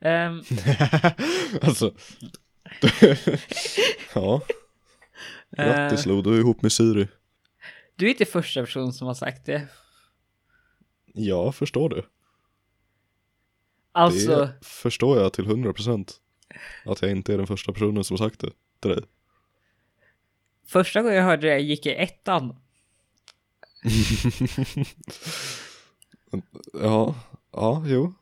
[0.00, 0.42] Ehm,
[1.62, 1.94] alltså.
[4.14, 4.40] ja.
[5.56, 7.08] Grattis Lo, du är ihop med Siri.
[7.96, 9.68] du är inte första person som har sagt det.
[11.14, 12.04] Jag förstår det.
[13.92, 16.10] Alltså, Det förstår jag till 100%
[16.84, 19.02] Att jag inte är den första personen som sagt det till dig.
[20.66, 22.56] första gången jag hörde det gick i ettan.
[26.72, 27.14] Ja,
[27.52, 28.14] ja, jo.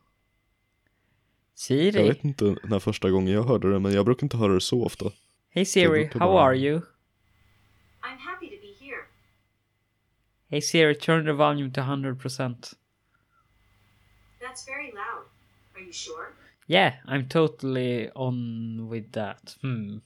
[1.59, 2.07] Jag Siri.
[2.07, 4.85] vet inte när första gången jag hörde det, men jag brukar inte höra det så
[4.85, 5.11] ofta.
[5.49, 6.77] Hey Siri, how bara- are you?
[8.01, 9.01] I'm happy to be here.
[10.49, 12.73] Hey Siri, turn the volume to 100%.
[14.39, 15.25] That's very loud.
[15.75, 16.27] Are you sure?
[16.67, 19.57] Yeah, I'm totally on with that.
[19.61, 19.97] Hmm.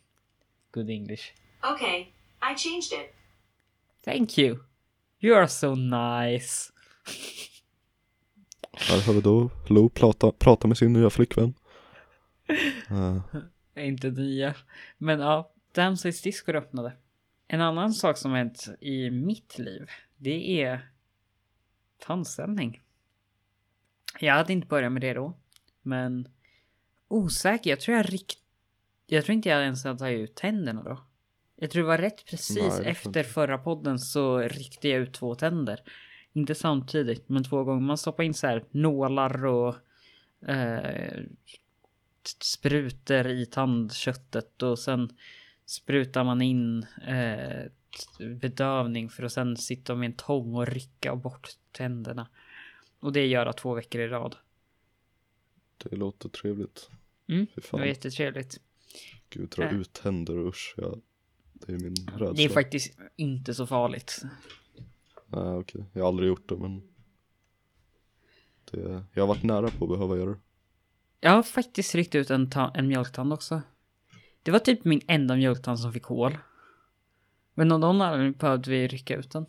[0.72, 1.34] Good English.
[1.64, 2.08] Okay,
[2.42, 3.14] I changed it.
[4.04, 4.60] Thank you.
[5.20, 6.72] You are so nice.
[9.08, 11.54] Vi då Lo prata, prata med sin nya flickvän.
[13.76, 14.56] Eh, Inte nya.
[14.98, 16.94] Men ja, Damsides Discord öppnade.
[17.48, 20.90] En annan sak som hänt i mitt liv, det är
[22.00, 22.82] tandställning.
[24.20, 25.38] Jag hade inte börjat med det då,
[25.82, 26.28] men
[27.08, 27.70] osäker.
[27.70, 28.40] Jag tror jag rikt...
[29.06, 31.04] Jag tror inte jag ens hade tagit ut tänderna då.
[31.56, 35.36] Jag tror det var rätt precis Nej, efter förra podden så ryckte jag ut två
[35.36, 35.80] tänder.
[36.34, 37.82] Inte samtidigt, men två gånger.
[37.82, 39.76] Man stoppar in så här nålar och
[40.50, 41.22] eh,
[42.42, 45.18] sprutor i tandköttet och sen
[45.66, 47.64] sprutar man in eh,
[48.20, 52.28] bedövning för att sen sitta med en tång och rycka bort tänderna.
[53.00, 54.36] Och det gör jag två veckor i rad.
[55.78, 56.90] Det låter trevligt.
[57.28, 58.60] Mm, det var jättetrevligt.
[59.30, 59.76] Gud, dra Äh.
[59.80, 60.74] ut tänder, usch.
[60.78, 60.96] Ja.
[61.54, 62.34] Det är min rädsla.
[62.34, 64.22] Det är faktiskt inte så farligt.
[65.36, 65.86] Nej, okej.
[65.94, 66.82] Jag har aldrig gjort det, men
[68.72, 70.40] det, jag har varit nära på att behöva göra det.
[71.20, 73.62] Jag har faktiskt ryckt ut en, en mjölktand också.
[74.44, 76.38] Det var typ min enda mjölktand som fick hål.
[77.54, 79.46] Men av någon anledning behövde vi rycka ut den.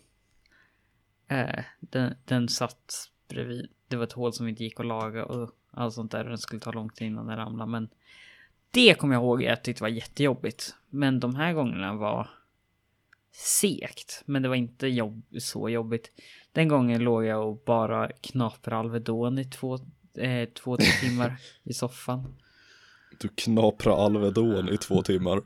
[1.28, 2.14] Eh, den.
[2.24, 3.68] Den satt bredvid.
[3.88, 6.24] Det var ett hål som inte gick att laga och allt sånt där.
[6.24, 7.70] Den skulle ta lång tid innan den ramlade.
[7.70, 7.88] Men
[8.70, 10.74] det kommer jag ihåg att jag tyckte var jättejobbigt.
[10.88, 12.30] Men de här gångerna var
[13.34, 14.22] segt.
[14.26, 16.10] Men det var inte jobb, så jobbigt.
[16.52, 19.78] Den gången låg jag och bara knaprade Alvedon i två,
[20.18, 22.34] eh, två tre timmar i soffan.
[23.20, 25.42] Du knaprar Alvedon i två timmar.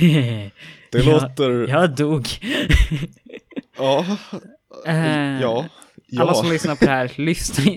[0.92, 1.68] Det låter...
[1.68, 2.26] Jag dog.
[3.78, 4.18] Ja.
[4.86, 5.68] Eh, ja.
[6.06, 6.22] Ja.
[6.22, 7.72] Alla som lyssnar på det här, lyssna,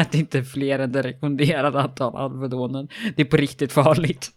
[0.00, 2.88] ät inte fler än det rekommenderade antal Alvedonen.
[3.16, 4.30] Det är på riktigt farligt.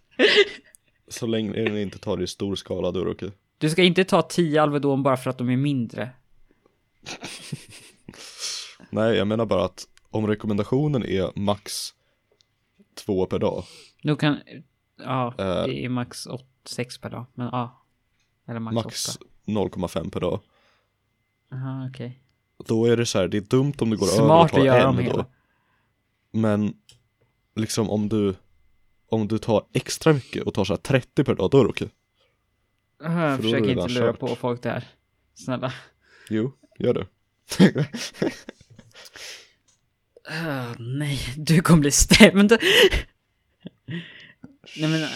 [1.08, 3.32] Så länge den inte tar det i stor skala, okej.
[3.58, 6.10] Du ska inte ta 10 Alvedon bara för att de är mindre.
[8.89, 11.93] Nej, jag menar bara att om rekommendationen är max
[13.06, 13.63] två per dag.
[14.04, 14.38] Nu kan,
[14.98, 15.63] ja, Eh.
[15.65, 17.26] det är max 8, 6 per dag.
[17.34, 17.84] Men ja.
[18.48, 19.26] Eller max, Max 8.
[19.46, 20.39] 0,5 per dag.
[21.54, 22.24] Aha, okej.
[22.65, 24.60] Då är det så här, det är dumt om du går över och Smart tar
[24.60, 25.02] att göra en då.
[25.02, 25.26] hela.
[26.32, 26.74] Men
[27.56, 28.36] liksom om du
[29.10, 31.70] om du tar extra mycket och tar så här 30 per dag, då är det
[31.70, 31.88] okej.
[31.88, 31.93] Jag
[32.99, 34.19] För då är försöker det inte lura kört.
[34.19, 34.88] på folk där.
[35.33, 35.73] Snälla.
[36.29, 37.07] Jo, gör det.
[40.29, 42.57] Ah, nej, du kommer bli stämd.
[44.79, 45.10] nej men, äh,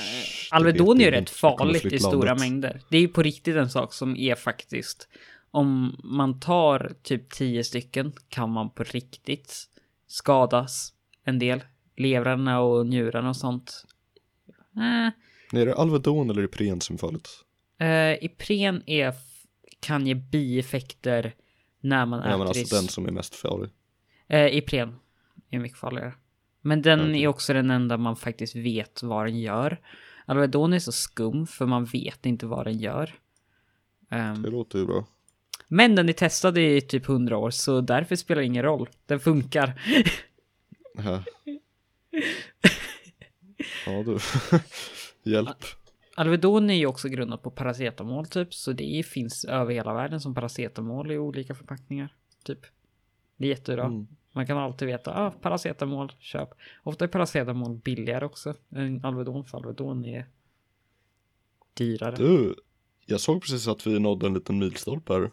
[0.51, 1.29] Alvedon är ju jag rätt.
[1.41, 2.39] Jag farligt i stora landet.
[2.39, 2.81] mängder.
[2.89, 5.07] Det är ju på riktigt en sak som är faktiskt.
[5.51, 9.63] Om man tar typ 10 stycken kan man på riktigt
[10.07, 10.93] skadas
[11.25, 11.61] en del.
[11.97, 13.85] Levrarna och njurarna och sånt.
[14.75, 15.09] Eh,
[15.51, 17.29] Nej, är det Alvedon eller Ipren som är farligt?
[17.81, 19.13] Eh, Ipren är,
[19.79, 21.35] kan ge bieffekter
[21.79, 23.69] när man Ja, äter men i alltså den som är mest farlig.
[24.27, 24.95] Eh, Ipren
[25.49, 26.13] är mycket farligare.
[26.61, 27.23] Men den Okej.
[27.23, 29.79] är också den enda man faktiskt vet vad den gör.
[30.25, 33.13] Alvedon är så skum för man vet inte vad den gör.
[34.09, 35.05] Ehm, Det låter ju bra.
[35.67, 38.89] men den är testad i typ 100 år så därför spelar det ingen roll.
[39.05, 39.81] Den funkar.
[40.97, 41.23] Ja,
[43.85, 44.17] ja du.
[45.31, 45.65] Hjälp.
[46.21, 50.35] Alvedon är ju också grundat på paracetamol typ så det finns över hela världen som
[50.35, 52.15] paracetamol i olika förpackningar.
[52.43, 52.59] Typ.
[53.37, 53.85] Det är jättebra.
[53.85, 54.07] Mm.
[54.31, 56.49] Man kan alltid veta, ah, paracetamol, köp.
[56.83, 60.27] Ofta är paracetamol billigare också än Alvedon, för Alvedon är
[61.73, 62.15] dyrare.
[62.15, 62.55] Du,
[63.05, 65.31] jag såg precis att vi nådde en liten milstolpe här.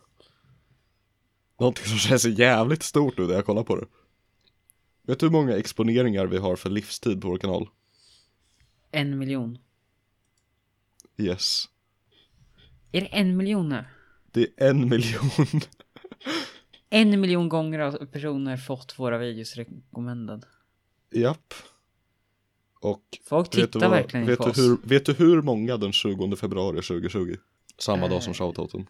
[1.61, 3.87] Någonting som känns jävligt stort nu när jag kollar på det.
[5.03, 7.69] Vet du hur många exponeringar vi har för livstid på vår kanal?
[8.91, 9.59] En miljon.
[11.19, 11.65] Yes.
[12.93, 13.85] Är det en miljon nu?
[14.33, 15.31] Det är en miljon.
[16.91, 20.47] En miljon gånger har personer fått våra videos rekommendad.
[21.11, 21.55] Japp.
[22.81, 24.59] Och Folk vet du, tittar vad, verkligen vet, på du oss.
[24.59, 27.37] hur, vet du hur många den 20 februari 2020?
[27.79, 28.35] Samma dag som Eh.
[28.35, 28.87] shoutouten.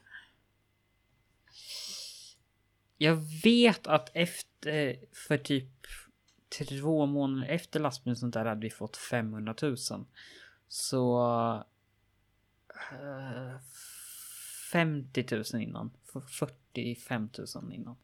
[2.98, 5.70] Jag vet att efter, för typ
[6.68, 9.76] två månader efter lastbilen sånt där hade vi fått 500 000.
[10.68, 11.64] Så...
[12.92, 13.60] eh,
[14.72, 15.90] 50 000 innan.
[16.12, 17.96] För 45 000 innan.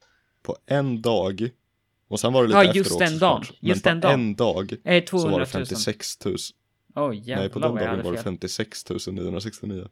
[0.43, 1.51] På en dag.
[2.09, 3.45] Och sen var det lite Ja, just den dagen.
[3.61, 4.21] Just på den dagen.
[4.21, 5.67] en dag Eh, så var 200 det 000.
[5.67, 6.37] 56 000.
[6.95, 8.25] Oj jävlar Nej, på den dagen var det fel.
[8.25, 9.89] 56 969.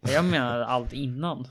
[0.00, 1.48] Jag menar allt innan.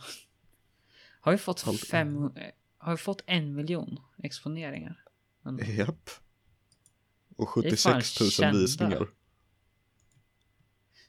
[1.19, 2.31] Har vi fått Allt fem...
[2.77, 5.03] Har vi fått en miljon exponeringar?
[5.77, 6.09] Japp.
[7.35, 8.59] Och är fan 76 000 kända.
[8.59, 9.07] visningar.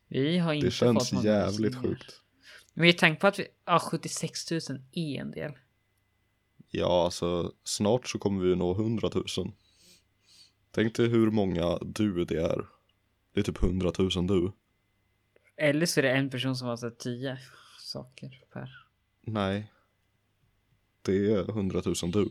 [0.09, 2.20] Vi har inte Det känns fått jävligt sjukt.
[2.74, 3.46] Men jag tänker på att vi...
[3.64, 4.61] Ja, 76 000
[4.92, 5.52] är en del.
[6.70, 9.24] Ja, alltså snart så kommer vi nå 100 000.
[10.70, 12.66] Tänk dig hur många du det är.
[13.32, 14.52] Det är typ 100 000 du.
[15.57, 17.38] Eller så är det en person som har sett 10.
[17.78, 18.86] Så saker per.
[19.20, 19.72] Nej.
[21.02, 22.30] Det är 100 000 du.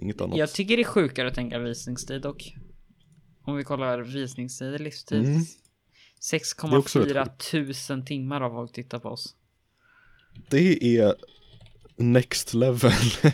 [0.00, 0.38] Inget annat.
[0.38, 2.54] Jag tycker det är sjukare att tänka visningstid dock.
[3.42, 5.24] Om vi kollar visningstid, livstid.
[5.24, 5.42] Mm.
[6.32, 9.34] Är också rätt 6,4 tusen timmar har folk tittat på oss.
[10.48, 11.14] Det är
[11.96, 12.92] next level.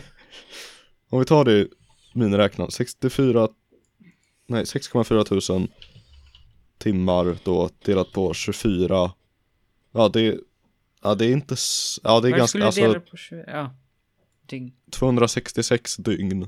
[1.09, 1.67] Om vi tar det
[2.13, 3.49] miniräknat, 64,
[4.47, 5.67] nej 6,4 tusen
[6.77, 9.11] timmar då delat på 24.
[9.91, 10.39] Ja det,
[11.01, 11.55] ja det är inte,
[12.03, 13.43] ja det är Varför ganska, alltså dela det på 20?
[13.47, 13.75] Ja.
[14.45, 14.71] Dygn.
[14.89, 16.47] 266 dygn.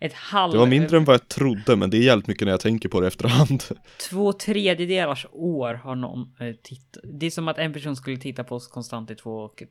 [0.00, 0.52] Ett halv...
[0.52, 2.88] Det var mindre än vad jag trodde men det är jävligt mycket när jag tänker
[2.88, 3.64] på det efterhand.
[4.10, 7.04] Två tredjedelars år har någon eh, tittat.
[7.04, 9.62] Det är som att en person skulle titta på oss konstant i två, och,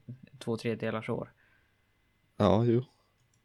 [0.44, 1.32] två tredjedelars år.
[2.38, 2.84] Ja, jo.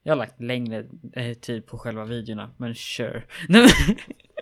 [0.03, 3.23] Jag har lagt längre eh, tid på själva videorna, men sure.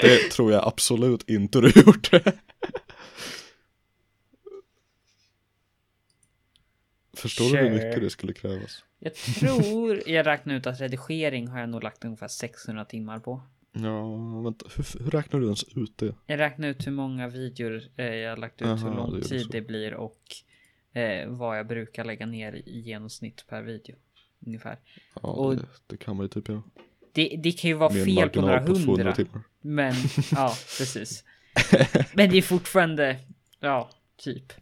[0.00, 2.10] Det tror jag absolut inte du gjort.
[7.16, 8.84] Förstår du hur mycket det skulle krävas?
[8.98, 13.42] jag tror jag räknar ut att redigering har jag nog lagt ungefär 600 timmar på.
[13.72, 16.14] Ja, vänta, hur, hur räknar du ens ut det?
[16.26, 19.14] Jag räknar ut hur många videor eh, jag har lagt ut, Aha, hur det lång
[19.14, 20.20] du tid det blir och
[20.92, 23.96] eh, vad jag brukar lägga ner i genomsnitt per video.
[24.46, 24.78] Ungefär.
[25.14, 26.62] Ja, Och- det, det kan man ju typ göra.
[27.12, 29.14] Det, det kan ju vara Med fel på några marginal på 200 hundra.
[29.14, 29.42] timmar.
[29.60, 29.94] Men
[30.32, 30.48] ja,
[30.78, 31.24] precis.
[32.14, 33.18] Men det är fortfarande,
[33.60, 34.52] ja, typ.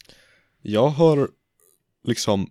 [0.62, 1.28] Jag har
[2.04, 2.50] liksom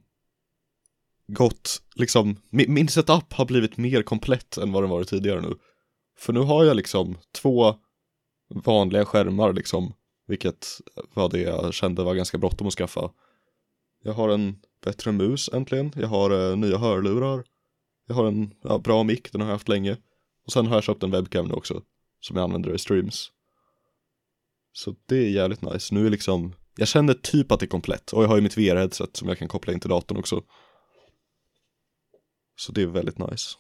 [1.28, 5.56] gått, liksom, min, min setup har blivit mer komplett än vad den varit tidigare nu.
[6.18, 7.76] För nu har jag liksom två
[8.49, 9.93] vanliga skärmar liksom,
[10.28, 10.68] vilket
[11.14, 13.12] var det jag kände var ganska bråttom att skaffa.
[14.04, 17.43] Jag har en bättre mus äntligen, jag har eh, nya hörlurar,
[18.08, 19.97] jag har en ja, bra mick, den har jag haft länge.
[20.45, 21.82] Och sen har jag köpt en webcam nu också,
[22.20, 23.32] som jag använder i streams.
[24.72, 28.12] Så det är jävligt nice, nu är liksom, jag känner typ att det är komplett
[28.14, 30.44] och jag har ju mitt VR-headset som jag kan koppla in till datorn också.
[32.56, 33.56] Så det är väldigt nice.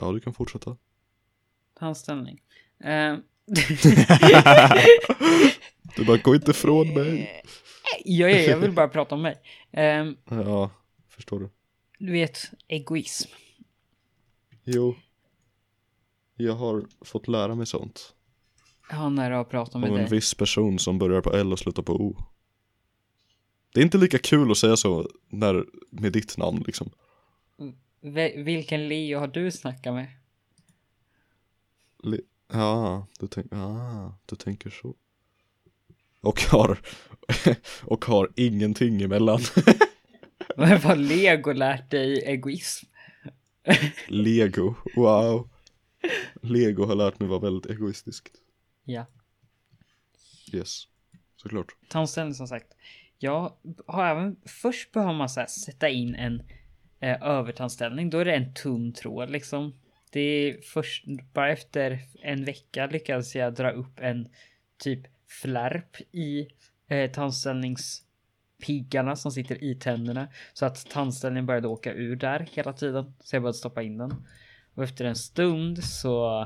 [0.00, 0.76] Ja, du kan fortsätta.
[1.80, 2.40] Handställning.
[2.84, 3.16] Eh,
[5.96, 7.42] Du bara, gå inte ifrån mig.
[8.04, 9.36] ja, ja, jag vill bara prata om mig.
[9.72, 10.70] Eh, Ja,
[11.08, 11.50] förstår du.
[11.98, 12.38] du vet,
[12.68, 13.30] egoism.
[14.64, 14.94] Jo.
[16.36, 18.14] Jag har fått lära mig sånt.
[18.90, 20.10] Ja, när du har pratat med Om en dig.
[20.10, 22.16] viss person som börjar på L och slutar på O.
[23.78, 26.90] Det är inte lika kul att säga så när, med ditt namn liksom.
[28.00, 30.06] Ve- vilken Leo har du snackat med?
[32.02, 32.20] Le-
[32.52, 34.94] ja, du, tänk- ah, du tänker så.
[36.20, 36.78] Och har,
[37.82, 39.40] och har ingenting emellan.
[40.56, 42.86] Vad har Lego lärt dig egoism?
[44.08, 45.48] Lego, wow.
[46.42, 48.32] Lego har lärt mig vara väldigt egoistiskt.
[48.84, 49.06] Ja.
[50.52, 50.84] Yes,
[51.36, 51.76] såklart.
[51.88, 52.72] Tandställning som sagt.
[53.18, 53.52] Jag
[53.86, 56.42] har även, först behöver man så här, sätta in en
[57.00, 58.10] eh, övertandställning.
[58.10, 59.80] Då är det en tunn tråd liksom.
[60.10, 64.28] Det är först, bara efter en vecka lyckades jag dra upp en
[64.78, 65.06] typ
[65.42, 66.48] flärp i
[66.88, 70.28] eh, tandställningspiggarna som sitter i tänderna.
[70.52, 73.14] Så att tandställningen började åka ur där hela tiden.
[73.20, 74.14] Så jag började stoppa in den.
[74.74, 76.40] Och efter en stund så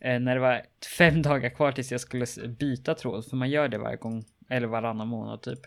[0.00, 0.62] eh, när det var
[0.98, 2.26] fem dagar kvar tills jag skulle
[2.58, 5.60] byta tråd, för man gör det varje gång, eller varannan månad typ.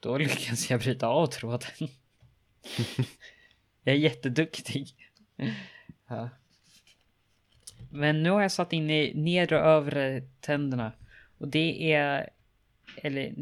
[0.00, 1.88] Då lyckades jag bryta av tråden.
[3.84, 4.94] jag är jätteduktig.
[6.08, 6.28] ja.
[7.90, 10.92] Men nu har jag satt in i nedre och övre tänderna.
[11.38, 12.30] Och det är,
[12.96, 13.34] eller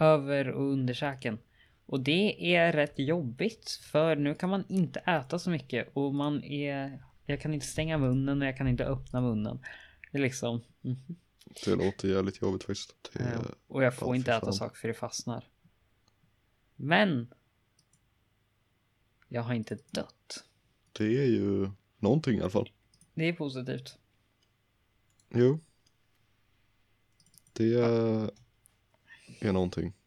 [0.00, 1.38] över och underkäken.
[1.86, 6.44] Och det är rätt jobbigt för nu kan man inte äta så mycket och man
[6.44, 9.58] är jag kan inte stänga munnen och jag kan inte öppna munnen.
[10.12, 10.62] Det är liksom.
[10.80, 11.16] mhm.
[11.64, 13.10] Det låter jävligt jobbigt faktiskt.
[13.12, 15.48] Det, Eh, och jag får inte äta saker för det fastnar.
[16.76, 17.34] Men.
[19.28, 20.44] Jag har inte dött.
[20.92, 22.70] det är ju någonting i alla fall.
[23.14, 23.98] Det är positivt.
[25.28, 25.60] Jo.
[27.52, 28.30] Det är,
[29.40, 29.92] är någonting.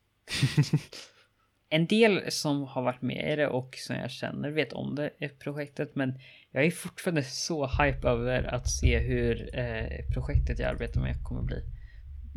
[1.72, 5.40] En del som har varit med i det och som jag känner vet om det
[5.40, 5.96] projektet.
[5.96, 6.20] Men
[6.52, 11.41] jag är fortfarande så hype över att se hur eh, projektet jag arbetar med kommer
[11.41, 11.64] bli.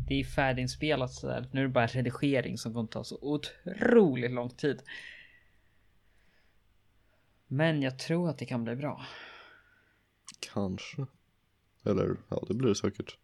[0.09, 1.49] Det är färdiginspelat sådär.
[1.53, 4.83] Nu är det bara redigering som kommer ta så otroligt lång tid.
[7.47, 9.07] Men jag tror att det kan bli bra.
[10.53, 11.07] Kanske.
[11.85, 13.19] Eller, ja det blir det säkert.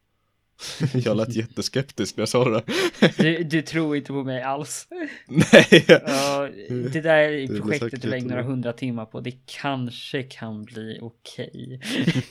[0.94, 2.62] jag lät jätteskeptisk när jag sa det.
[3.16, 4.88] Du, du tror inte på mig alls.
[5.28, 5.84] Nej.
[5.88, 6.48] Ja,
[6.92, 11.80] det där Det projektet du lägger några hundra timmar på, det kanske kan bli okej.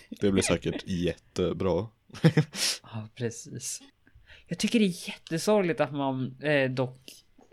[0.10, 1.88] Det blir säkert jättebra.
[2.84, 3.82] Ja, precis.
[4.48, 7.00] Jag tycker det är jättesorgligt att man eh, dock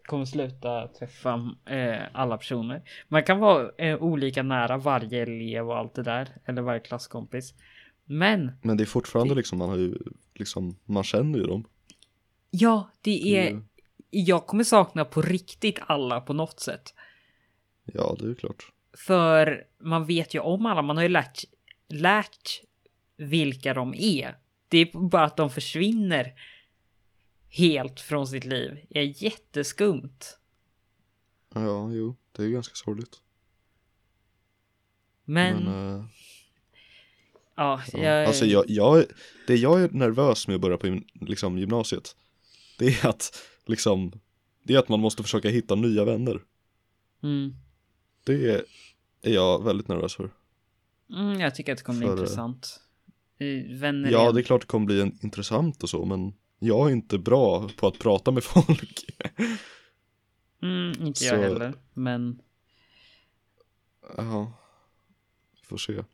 [0.06, 2.82] kommer sluta träffa eh, alla personer.
[3.08, 7.54] Man kan vara eh, olika nära varje elev och allt det där, eller varje klasskompis.
[8.04, 9.98] Men Men det är fortfarande liksom, man har ju,
[10.34, 11.64] liksom, man känner ju dem.
[12.50, 13.50] ja, det är...
[13.50, 13.64] Mm.
[14.10, 16.94] Jag kommer sakna på riktigt alla på något sätt.
[17.84, 18.72] Ja, det är ju klart.
[18.96, 21.44] För man vet ju om alla, man har ju lärt,
[21.88, 22.60] lärt
[23.16, 24.38] vilka de är.
[24.68, 26.34] Det är bara att de försvinner
[27.48, 28.86] helt från sitt liv.
[28.90, 30.38] Det är jätteskumt.
[31.54, 33.20] Ja, jo, det är ganska sorgligt.
[35.24, 36.04] Men, Men, eh,
[37.56, 37.98] ja, ja.
[37.98, 39.04] jag, Alltså jag, jag,
[39.46, 42.16] det jag är nervös med att börja på liksom, gymnasiet,
[42.78, 43.36] det är att
[43.66, 44.12] liksom,
[44.62, 46.40] det är att man måste försöka hitta nya vänner.
[47.22, 47.54] mm,
[48.24, 48.64] Det är,
[49.32, 50.30] jag väldigt nervös för.
[51.10, 52.80] mm, jag tycker att det kommer bli För, eh, intressant.
[53.80, 54.34] Vänner Ja, igen.
[54.34, 57.68] det är klart det kommer bli en, intressant och så, men jag är inte bra
[57.76, 59.04] på att prata med folk.
[60.62, 62.40] Mm, inte så- jag heller, men
[64.16, 64.52] Ja,
[65.62, 66.04] får se.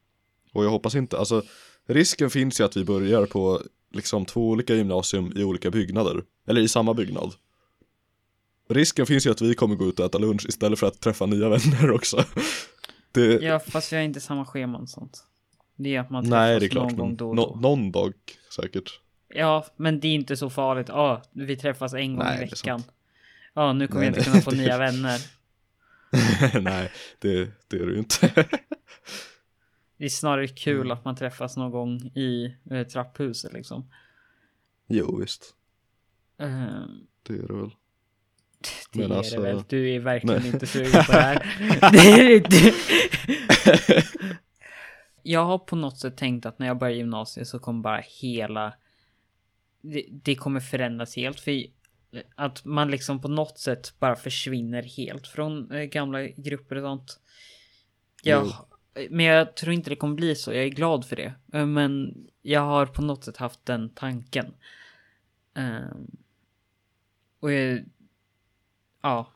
[0.52, 1.42] Och jag hoppas inte, alltså
[1.86, 6.60] risken finns ju att vi börjar på liksom två olika gymnasium i olika byggnader, eller
[6.60, 7.34] i samma byggnad.
[8.68, 11.26] Risken finns ju att vi kommer gå ut och äta lunch istället för att träffa
[11.26, 12.24] nya vänner också.
[13.12, 15.24] Det, ja, fast vi har inte samma scheman och sånt.
[15.76, 17.58] Det är att man träffas nej, det är klart, någon gång då och då.
[17.60, 18.12] någon dag
[18.56, 19.00] säkert.
[19.28, 20.88] Ja, men det är inte så farligt.
[20.88, 22.82] Ja, vi träffas en gång Nej, i veckan.
[23.54, 25.20] Ja, nu kommer Nej, jag inte nej, kunna få nya vänner.
[26.60, 28.46] nej, det, det är ju inte.
[30.00, 30.90] Det är snarare kul Mm.
[30.90, 33.90] att man träffas någon gång i eh, trapphuset liksom.
[34.88, 35.54] jo, visst,
[36.38, 36.48] Eh,
[37.22, 37.70] det är det väl.
[38.92, 39.62] det Men är alltså- det väl.
[39.68, 40.50] Du är verkligen Nej.
[40.52, 41.56] inte sugen på det här.
[41.92, 42.72] det är inte.
[45.22, 48.74] jag har på något sätt tänkt att när jag börjar gymnasiet så kommer bara hela...
[49.82, 51.40] Det, det kommer förändras helt.
[51.40, 51.62] För
[52.34, 57.20] att man liksom på något sätt bara försvinner helt från eh, gamla grupper och sånt.
[58.22, 58.52] Jag,
[59.10, 60.52] men jag tror inte det kommer bli så.
[60.52, 61.34] Jag är glad för det.
[61.52, 64.54] Eh, men jag har på något sätt haft den tanken.
[65.54, 66.16] Um,
[67.40, 67.84] och jag,
[69.02, 69.32] ja.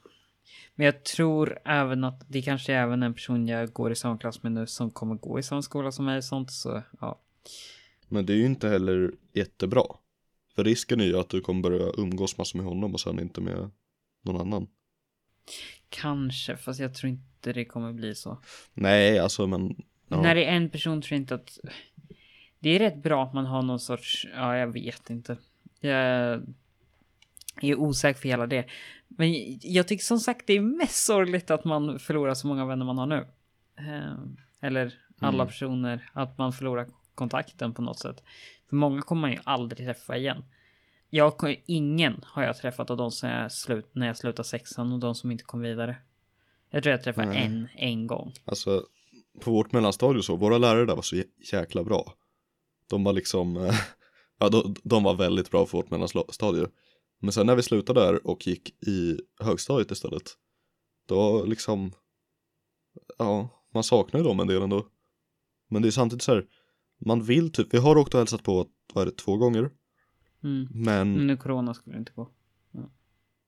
[0.75, 4.19] Men jag tror även att det kanske är även en person jag går i samma
[4.19, 6.53] klass med nu som kommer gå i samma skola som mig och sånt.
[6.53, 7.21] Så ja.
[8.09, 9.85] Men det är ju inte heller jättebra.
[10.55, 13.41] För risken är ju att du kommer börja umgås massor med honom och sen inte
[13.41, 13.71] med
[14.23, 14.67] någon annan.
[16.03, 18.39] Kanske, fast jag tror inte det kommer bli så.
[18.75, 20.23] Nej, alltså men ja.
[20.23, 21.59] När det är en person tror jag inte att...
[22.59, 24.27] Det är rätt bra att man har någon sorts...
[24.35, 25.37] Ja, jag vet inte.
[25.81, 25.95] Jag
[27.63, 28.65] är osäker för hela det.
[29.09, 32.85] Men jag tycker som sagt det är mest sorgligt att man förlorar så många vänner
[32.85, 33.27] man har nu.
[33.79, 34.15] Eh,
[34.61, 35.47] Eller alla Mm.
[35.47, 38.23] personer, att man förlorar kontakten på något sätt.
[38.69, 40.45] För många kommer man ju aldrig träffa igen.
[41.17, 44.99] Jag, ingen har jag träffat av de som jag slut, när jag slutade sexan och
[44.99, 45.97] de som inte kom vidare.
[46.71, 47.45] Jag tror jag träffade Nej.
[47.45, 48.33] en, en gång.
[48.45, 48.87] Alltså
[49.41, 52.15] på vårt mellanstadie och så, våra lärare där var så jä- jäkla bra.
[52.91, 53.75] De var liksom, eh,
[54.39, 56.67] ja de, de var väldigt bra för vårt mellanstadie.
[57.21, 60.33] Men sen när vi slutade där och gick i högstadiet istället,
[61.09, 61.93] då liksom,
[63.19, 64.87] ja, man saknar ju dem en del ändå.
[65.71, 66.47] Men det är samtidigt så här,
[67.07, 69.71] man vill typ, vi har åkt och hälsat på, vad är det, två gånger?
[70.45, 70.69] Mm.
[70.71, 72.31] Men Men nu corona skulle det inte gå.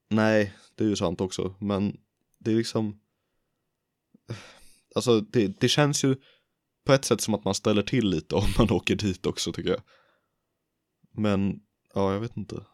[0.08, 1.96] Nej, det är ju sant också, men
[2.38, 3.00] det är liksom
[4.94, 6.16] Alltså det, det känns ju
[6.84, 9.70] på ett sätt som att man ställer till lite om man åker dit också tycker
[9.70, 9.82] jag
[11.10, 11.60] Men,
[11.94, 12.64] ja jag vet inte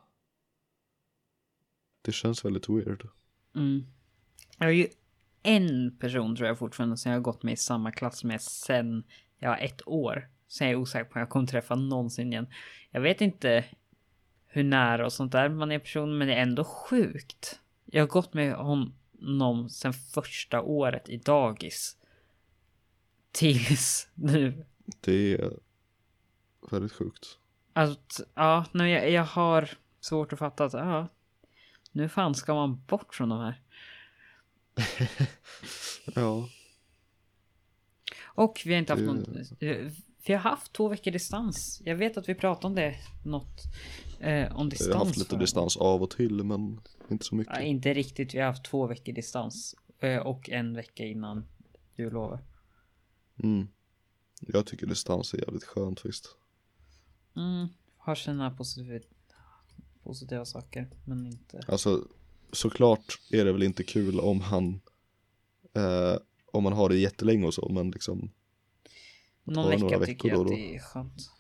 [2.03, 3.09] Det känns väldigt weird
[3.55, 3.87] Mm.
[4.59, 4.89] Jag har ju
[5.43, 9.05] en person tror jag fortfarande som jag har gått med i samma klass med sen
[9.39, 10.29] jag var ett år.
[10.49, 12.47] Sen jag är osäker på om jag kommer träffa någonsin igen.
[12.91, 13.65] Jag vet inte
[14.55, 17.61] hur nära och sånt där man är person, men det är ändå sjukt.
[17.85, 21.97] Jag har gått med honom sen första året i dagis.
[23.33, 24.65] Tills nu.
[25.01, 25.53] Det är
[26.71, 27.39] väldigt sjukt
[27.73, 31.09] Alltså, ja, nu jag, jag har svårt att fatta att, ja,
[31.93, 33.61] nu fan ska man bort från de här.
[36.15, 36.49] Ja,
[38.25, 39.37] Och vi har inte haft någon...
[39.61, 39.91] eh,
[40.27, 41.83] Vi har haft två veckor distans.
[41.85, 42.97] Jag vet att vi pratade om det.
[43.25, 43.61] Något
[44.23, 44.95] eh, om vi distans.
[44.95, 48.35] har haft lite distans av och till men inte så mycket Ja, inte riktigt.
[48.35, 49.75] Vi har haft två veckor distans.
[49.99, 51.47] Eh, och en vecka innan
[51.97, 52.41] jullovet.
[53.43, 53.69] mm.
[54.41, 56.37] Jag tycker distans är jävligt skönt faktiskt
[57.37, 59.05] Mm, har sina positiva,
[60.03, 60.91] positiva saker.
[61.05, 61.61] Men inte...
[61.69, 62.05] Alltså
[62.53, 64.81] såklart är det väl inte kul om han
[65.75, 66.17] eh,
[66.53, 68.31] om man har det jättelänge och så men liksom
[69.45, 71.31] Någon vecka några tycker jag att det är skönt.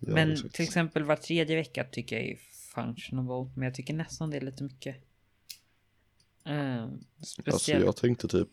[0.00, 0.54] Ja, men exakt.
[0.54, 2.36] till exempel var tredje vecka tycker jag är
[2.74, 3.52] functionable.
[3.54, 4.96] Men jag tycker nästan det är lite mycket.
[6.44, 7.84] Alltså speciellt.
[7.84, 8.48] jag tänkte typ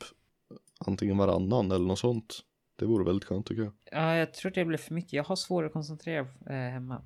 [0.79, 2.39] antingen varannan eller något sånt.
[2.75, 3.73] Det vore väldigt skönt tycker jag.
[3.91, 5.13] Ja, jag tror det blir för mycket.
[5.13, 7.01] Jag har svårare att koncentrera eh, hemma.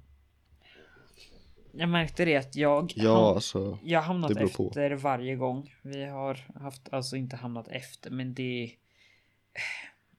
[1.73, 3.79] Jag märkte det att jag, Ja, ham- alltså.
[3.83, 4.67] jag har hamnat beror på.
[4.67, 5.75] efter varje gång.
[5.81, 8.71] Vi har haft, alltså inte hamnat efter, men det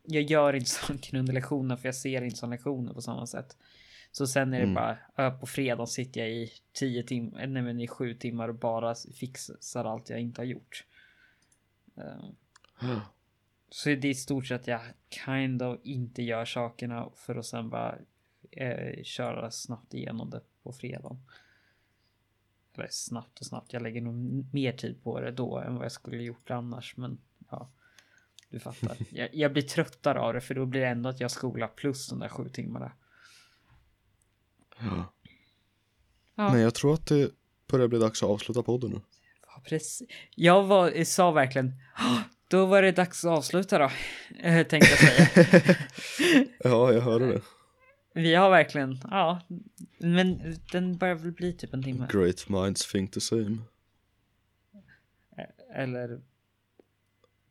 [0.02, 3.56] Jag gör inte saker under lektioner för jag ser inte som lektioner på samma sätt.
[4.12, 4.74] Så sen är det Mm.
[5.16, 8.94] bara, på fredag sitter jag i 10 timmar, nej men i sju timmar och bara
[8.94, 10.84] fixar allt jag inte har gjort.
[11.96, 12.28] Eh,
[13.68, 14.80] Så det är i stort sett jag
[15.24, 17.98] kind of inte gör sakerna för att sen bara
[18.50, 21.22] eh, köra snabbt igenom det på fredagen.
[22.74, 23.72] Eller snabbt och snabbt.
[23.72, 24.14] Jag lägger nog
[24.54, 26.96] mer tid på det då än vad jag skulle gjort annars.
[26.96, 27.18] Men
[27.50, 27.70] ja,
[28.48, 28.96] du fattar.
[29.10, 32.08] Jag, jag blir tröttare av det för då blir det ändå att jag skolar plus
[32.08, 32.92] de där sju timmarna.
[34.84, 35.14] Ja.
[36.34, 37.30] Ja, Men jag tror att det
[37.68, 39.00] börjar bli dags att avsluta podden nu.
[39.46, 40.08] ja, precis.
[40.36, 42.18] Jag var, sa verkligen "Ah,
[42.48, 43.90] då var det dags att avsluta då.
[44.38, 45.76] eh, Tänkte jag säga.
[46.64, 47.42] Ja, jag hörde det.
[48.14, 49.40] Vi har verkligen, ja,
[49.98, 52.08] men den börjar väl bli typ en timme.
[52.12, 53.58] Great minds think the same.
[55.74, 56.20] Eller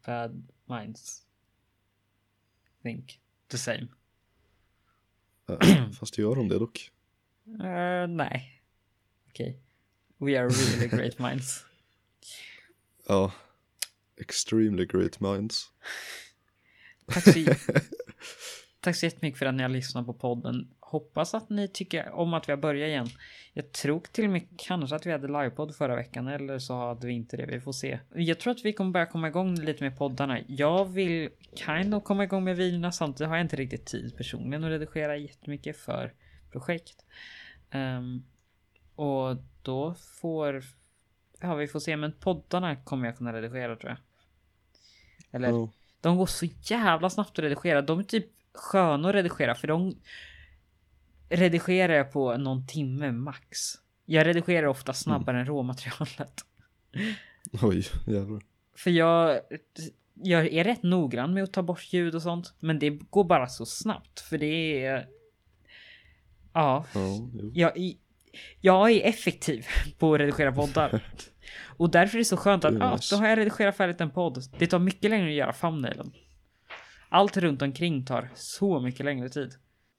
[0.05, 1.21] bad minds
[2.83, 3.19] think
[3.51, 3.87] the same.
[5.99, 6.91] Fast gör de det dock?
[7.59, 8.61] Eh, nej.
[9.29, 9.59] Okej.
[10.17, 11.65] We are really great minds.
[13.07, 13.31] Ja.
[14.17, 15.71] Extremely great minds.
[17.07, 17.39] Tack så,
[18.81, 20.67] tack så jättemycket för att ni har lyssnat på podden.
[20.79, 23.07] Hoppas att ni tycker om att vi har börjat igen.
[23.53, 27.07] Jag tror till och med kanske att vi hade livepodd förra veckan eller så hade
[27.07, 27.45] vi inte det.
[27.45, 27.99] Vi får se.
[28.15, 30.39] Jag tror att vi kommer börja komma igång lite med poddarna.
[30.47, 32.91] Jag vill kind of komma igång med videorna.
[32.91, 36.13] Samtidigt har jag inte riktigt tid personligen att redigera jättemycket för
[36.51, 37.05] projekt.
[37.71, 38.23] Ehm,
[38.95, 40.63] och då får...
[41.39, 41.97] Ja, vi får se.
[41.97, 43.97] Men poddarna kommer jag kunna redigera tror jag.
[45.31, 45.69] Eller Ja.
[46.01, 47.81] de går så jävla snabbt att redigera.
[47.81, 49.95] De är typ sköna att redigera för de
[51.29, 53.57] redigerar jag på någon timme max.
[54.05, 56.45] Jag redigerar ofta snabbare än råmaterialet.
[57.61, 58.41] Oj, jävlar.
[58.75, 59.39] För jag,
[60.13, 62.53] jag är rätt noggrann med att ta bort ljud och sånt.
[62.59, 65.07] Men det går bara så snabbt för det är...
[66.53, 66.85] Ja,
[67.53, 67.71] jag,
[68.61, 69.65] jag är effektiv
[69.99, 71.03] på att redigera poddar.
[71.77, 74.43] Och därför är det så skönt att ah, då har jag redigerat färdigt en podd.
[74.59, 76.11] Det tar mycket längre att göra thumbnailen.
[77.09, 79.51] Allt runt omkring tar så mycket längre tid.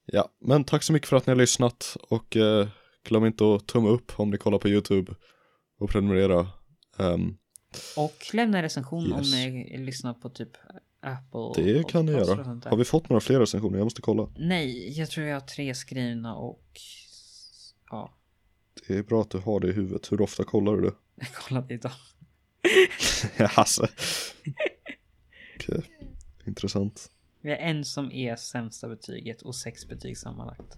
[0.07, 2.69] ja, men tack så mycket för att ni har lyssnat och eh,
[3.09, 5.15] glöm inte att tumma upp om ni kollar på YouTube
[5.81, 6.47] och prenumerera.
[6.99, 7.37] Ehm,
[7.97, 9.33] Och lämna en recension om Yes.
[9.35, 10.51] ni lyssnar på typ
[11.03, 11.63] Apple.
[11.65, 12.61] det kan ni göra.
[12.65, 13.79] Har vi fått några fler recensioner?
[13.79, 14.29] Jag måste kolla.
[14.37, 16.65] Nej, jag tror jag har tre skrivna och...
[17.91, 18.13] Ja,
[18.89, 20.13] Det är bra att du har det i huvudet.
[20.13, 20.93] Hur ofta kollar du det?
[21.15, 21.93] jag kollade idag.
[23.57, 23.87] alltså.
[25.57, 25.83] Okej,
[26.47, 27.11] intressant.
[27.41, 30.77] Vi har en som är sämsta betyget och sex betyg sammanlagt.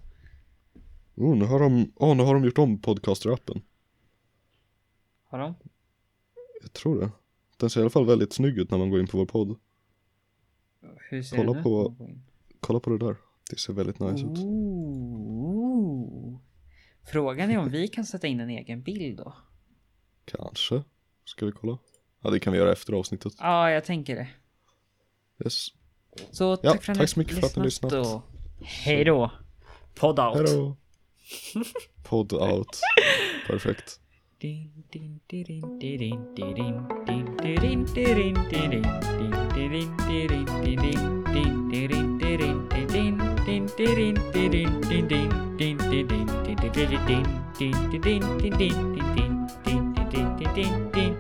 [1.17, 3.63] Oh, nu har de, oh, nu har de gjort om podcaster-appen.
[5.25, 5.55] Har de?
[6.63, 7.11] Jag tror det.
[7.57, 9.57] Den ser i alla fall väldigt snygg ut när man går in på vår podd.
[11.11, 11.95] Hur ser kolla den på,
[12.61, 13.17] Kolla på det där.
[13.51, 14.39] Det ser väldigt nice ut.
[17.07, 19.35] Frågan är om vi kan sätta in en egen bild då?
[20.25, 20.83] Kanske.
[21.25, 21.79] Ska vi kolla?
[22.23, 23.33] Ja, det kan vi göra efter avsnittet.
[23.39, 24.29] Ja, jag tänker det.
[25.45, 25.67] Yes.
[26.31, 27.93] Så tack, ja, för, tack så mycket för att ni har lyssnat.
[27.93, 28.23] Då.
[28.63, 29.31] Hej då.
[29.95, 30.51] Podd out.
[30.51, 30.75] Hej.
[32.05, 32.81] Podd out.
[33.47, 34.01] Perfekt.
[34.39, 35.79] din, din, din,
[39.55, 42.45] din, din, din, din, din, din, din,
[49.65, 51.14] din, din, din, din,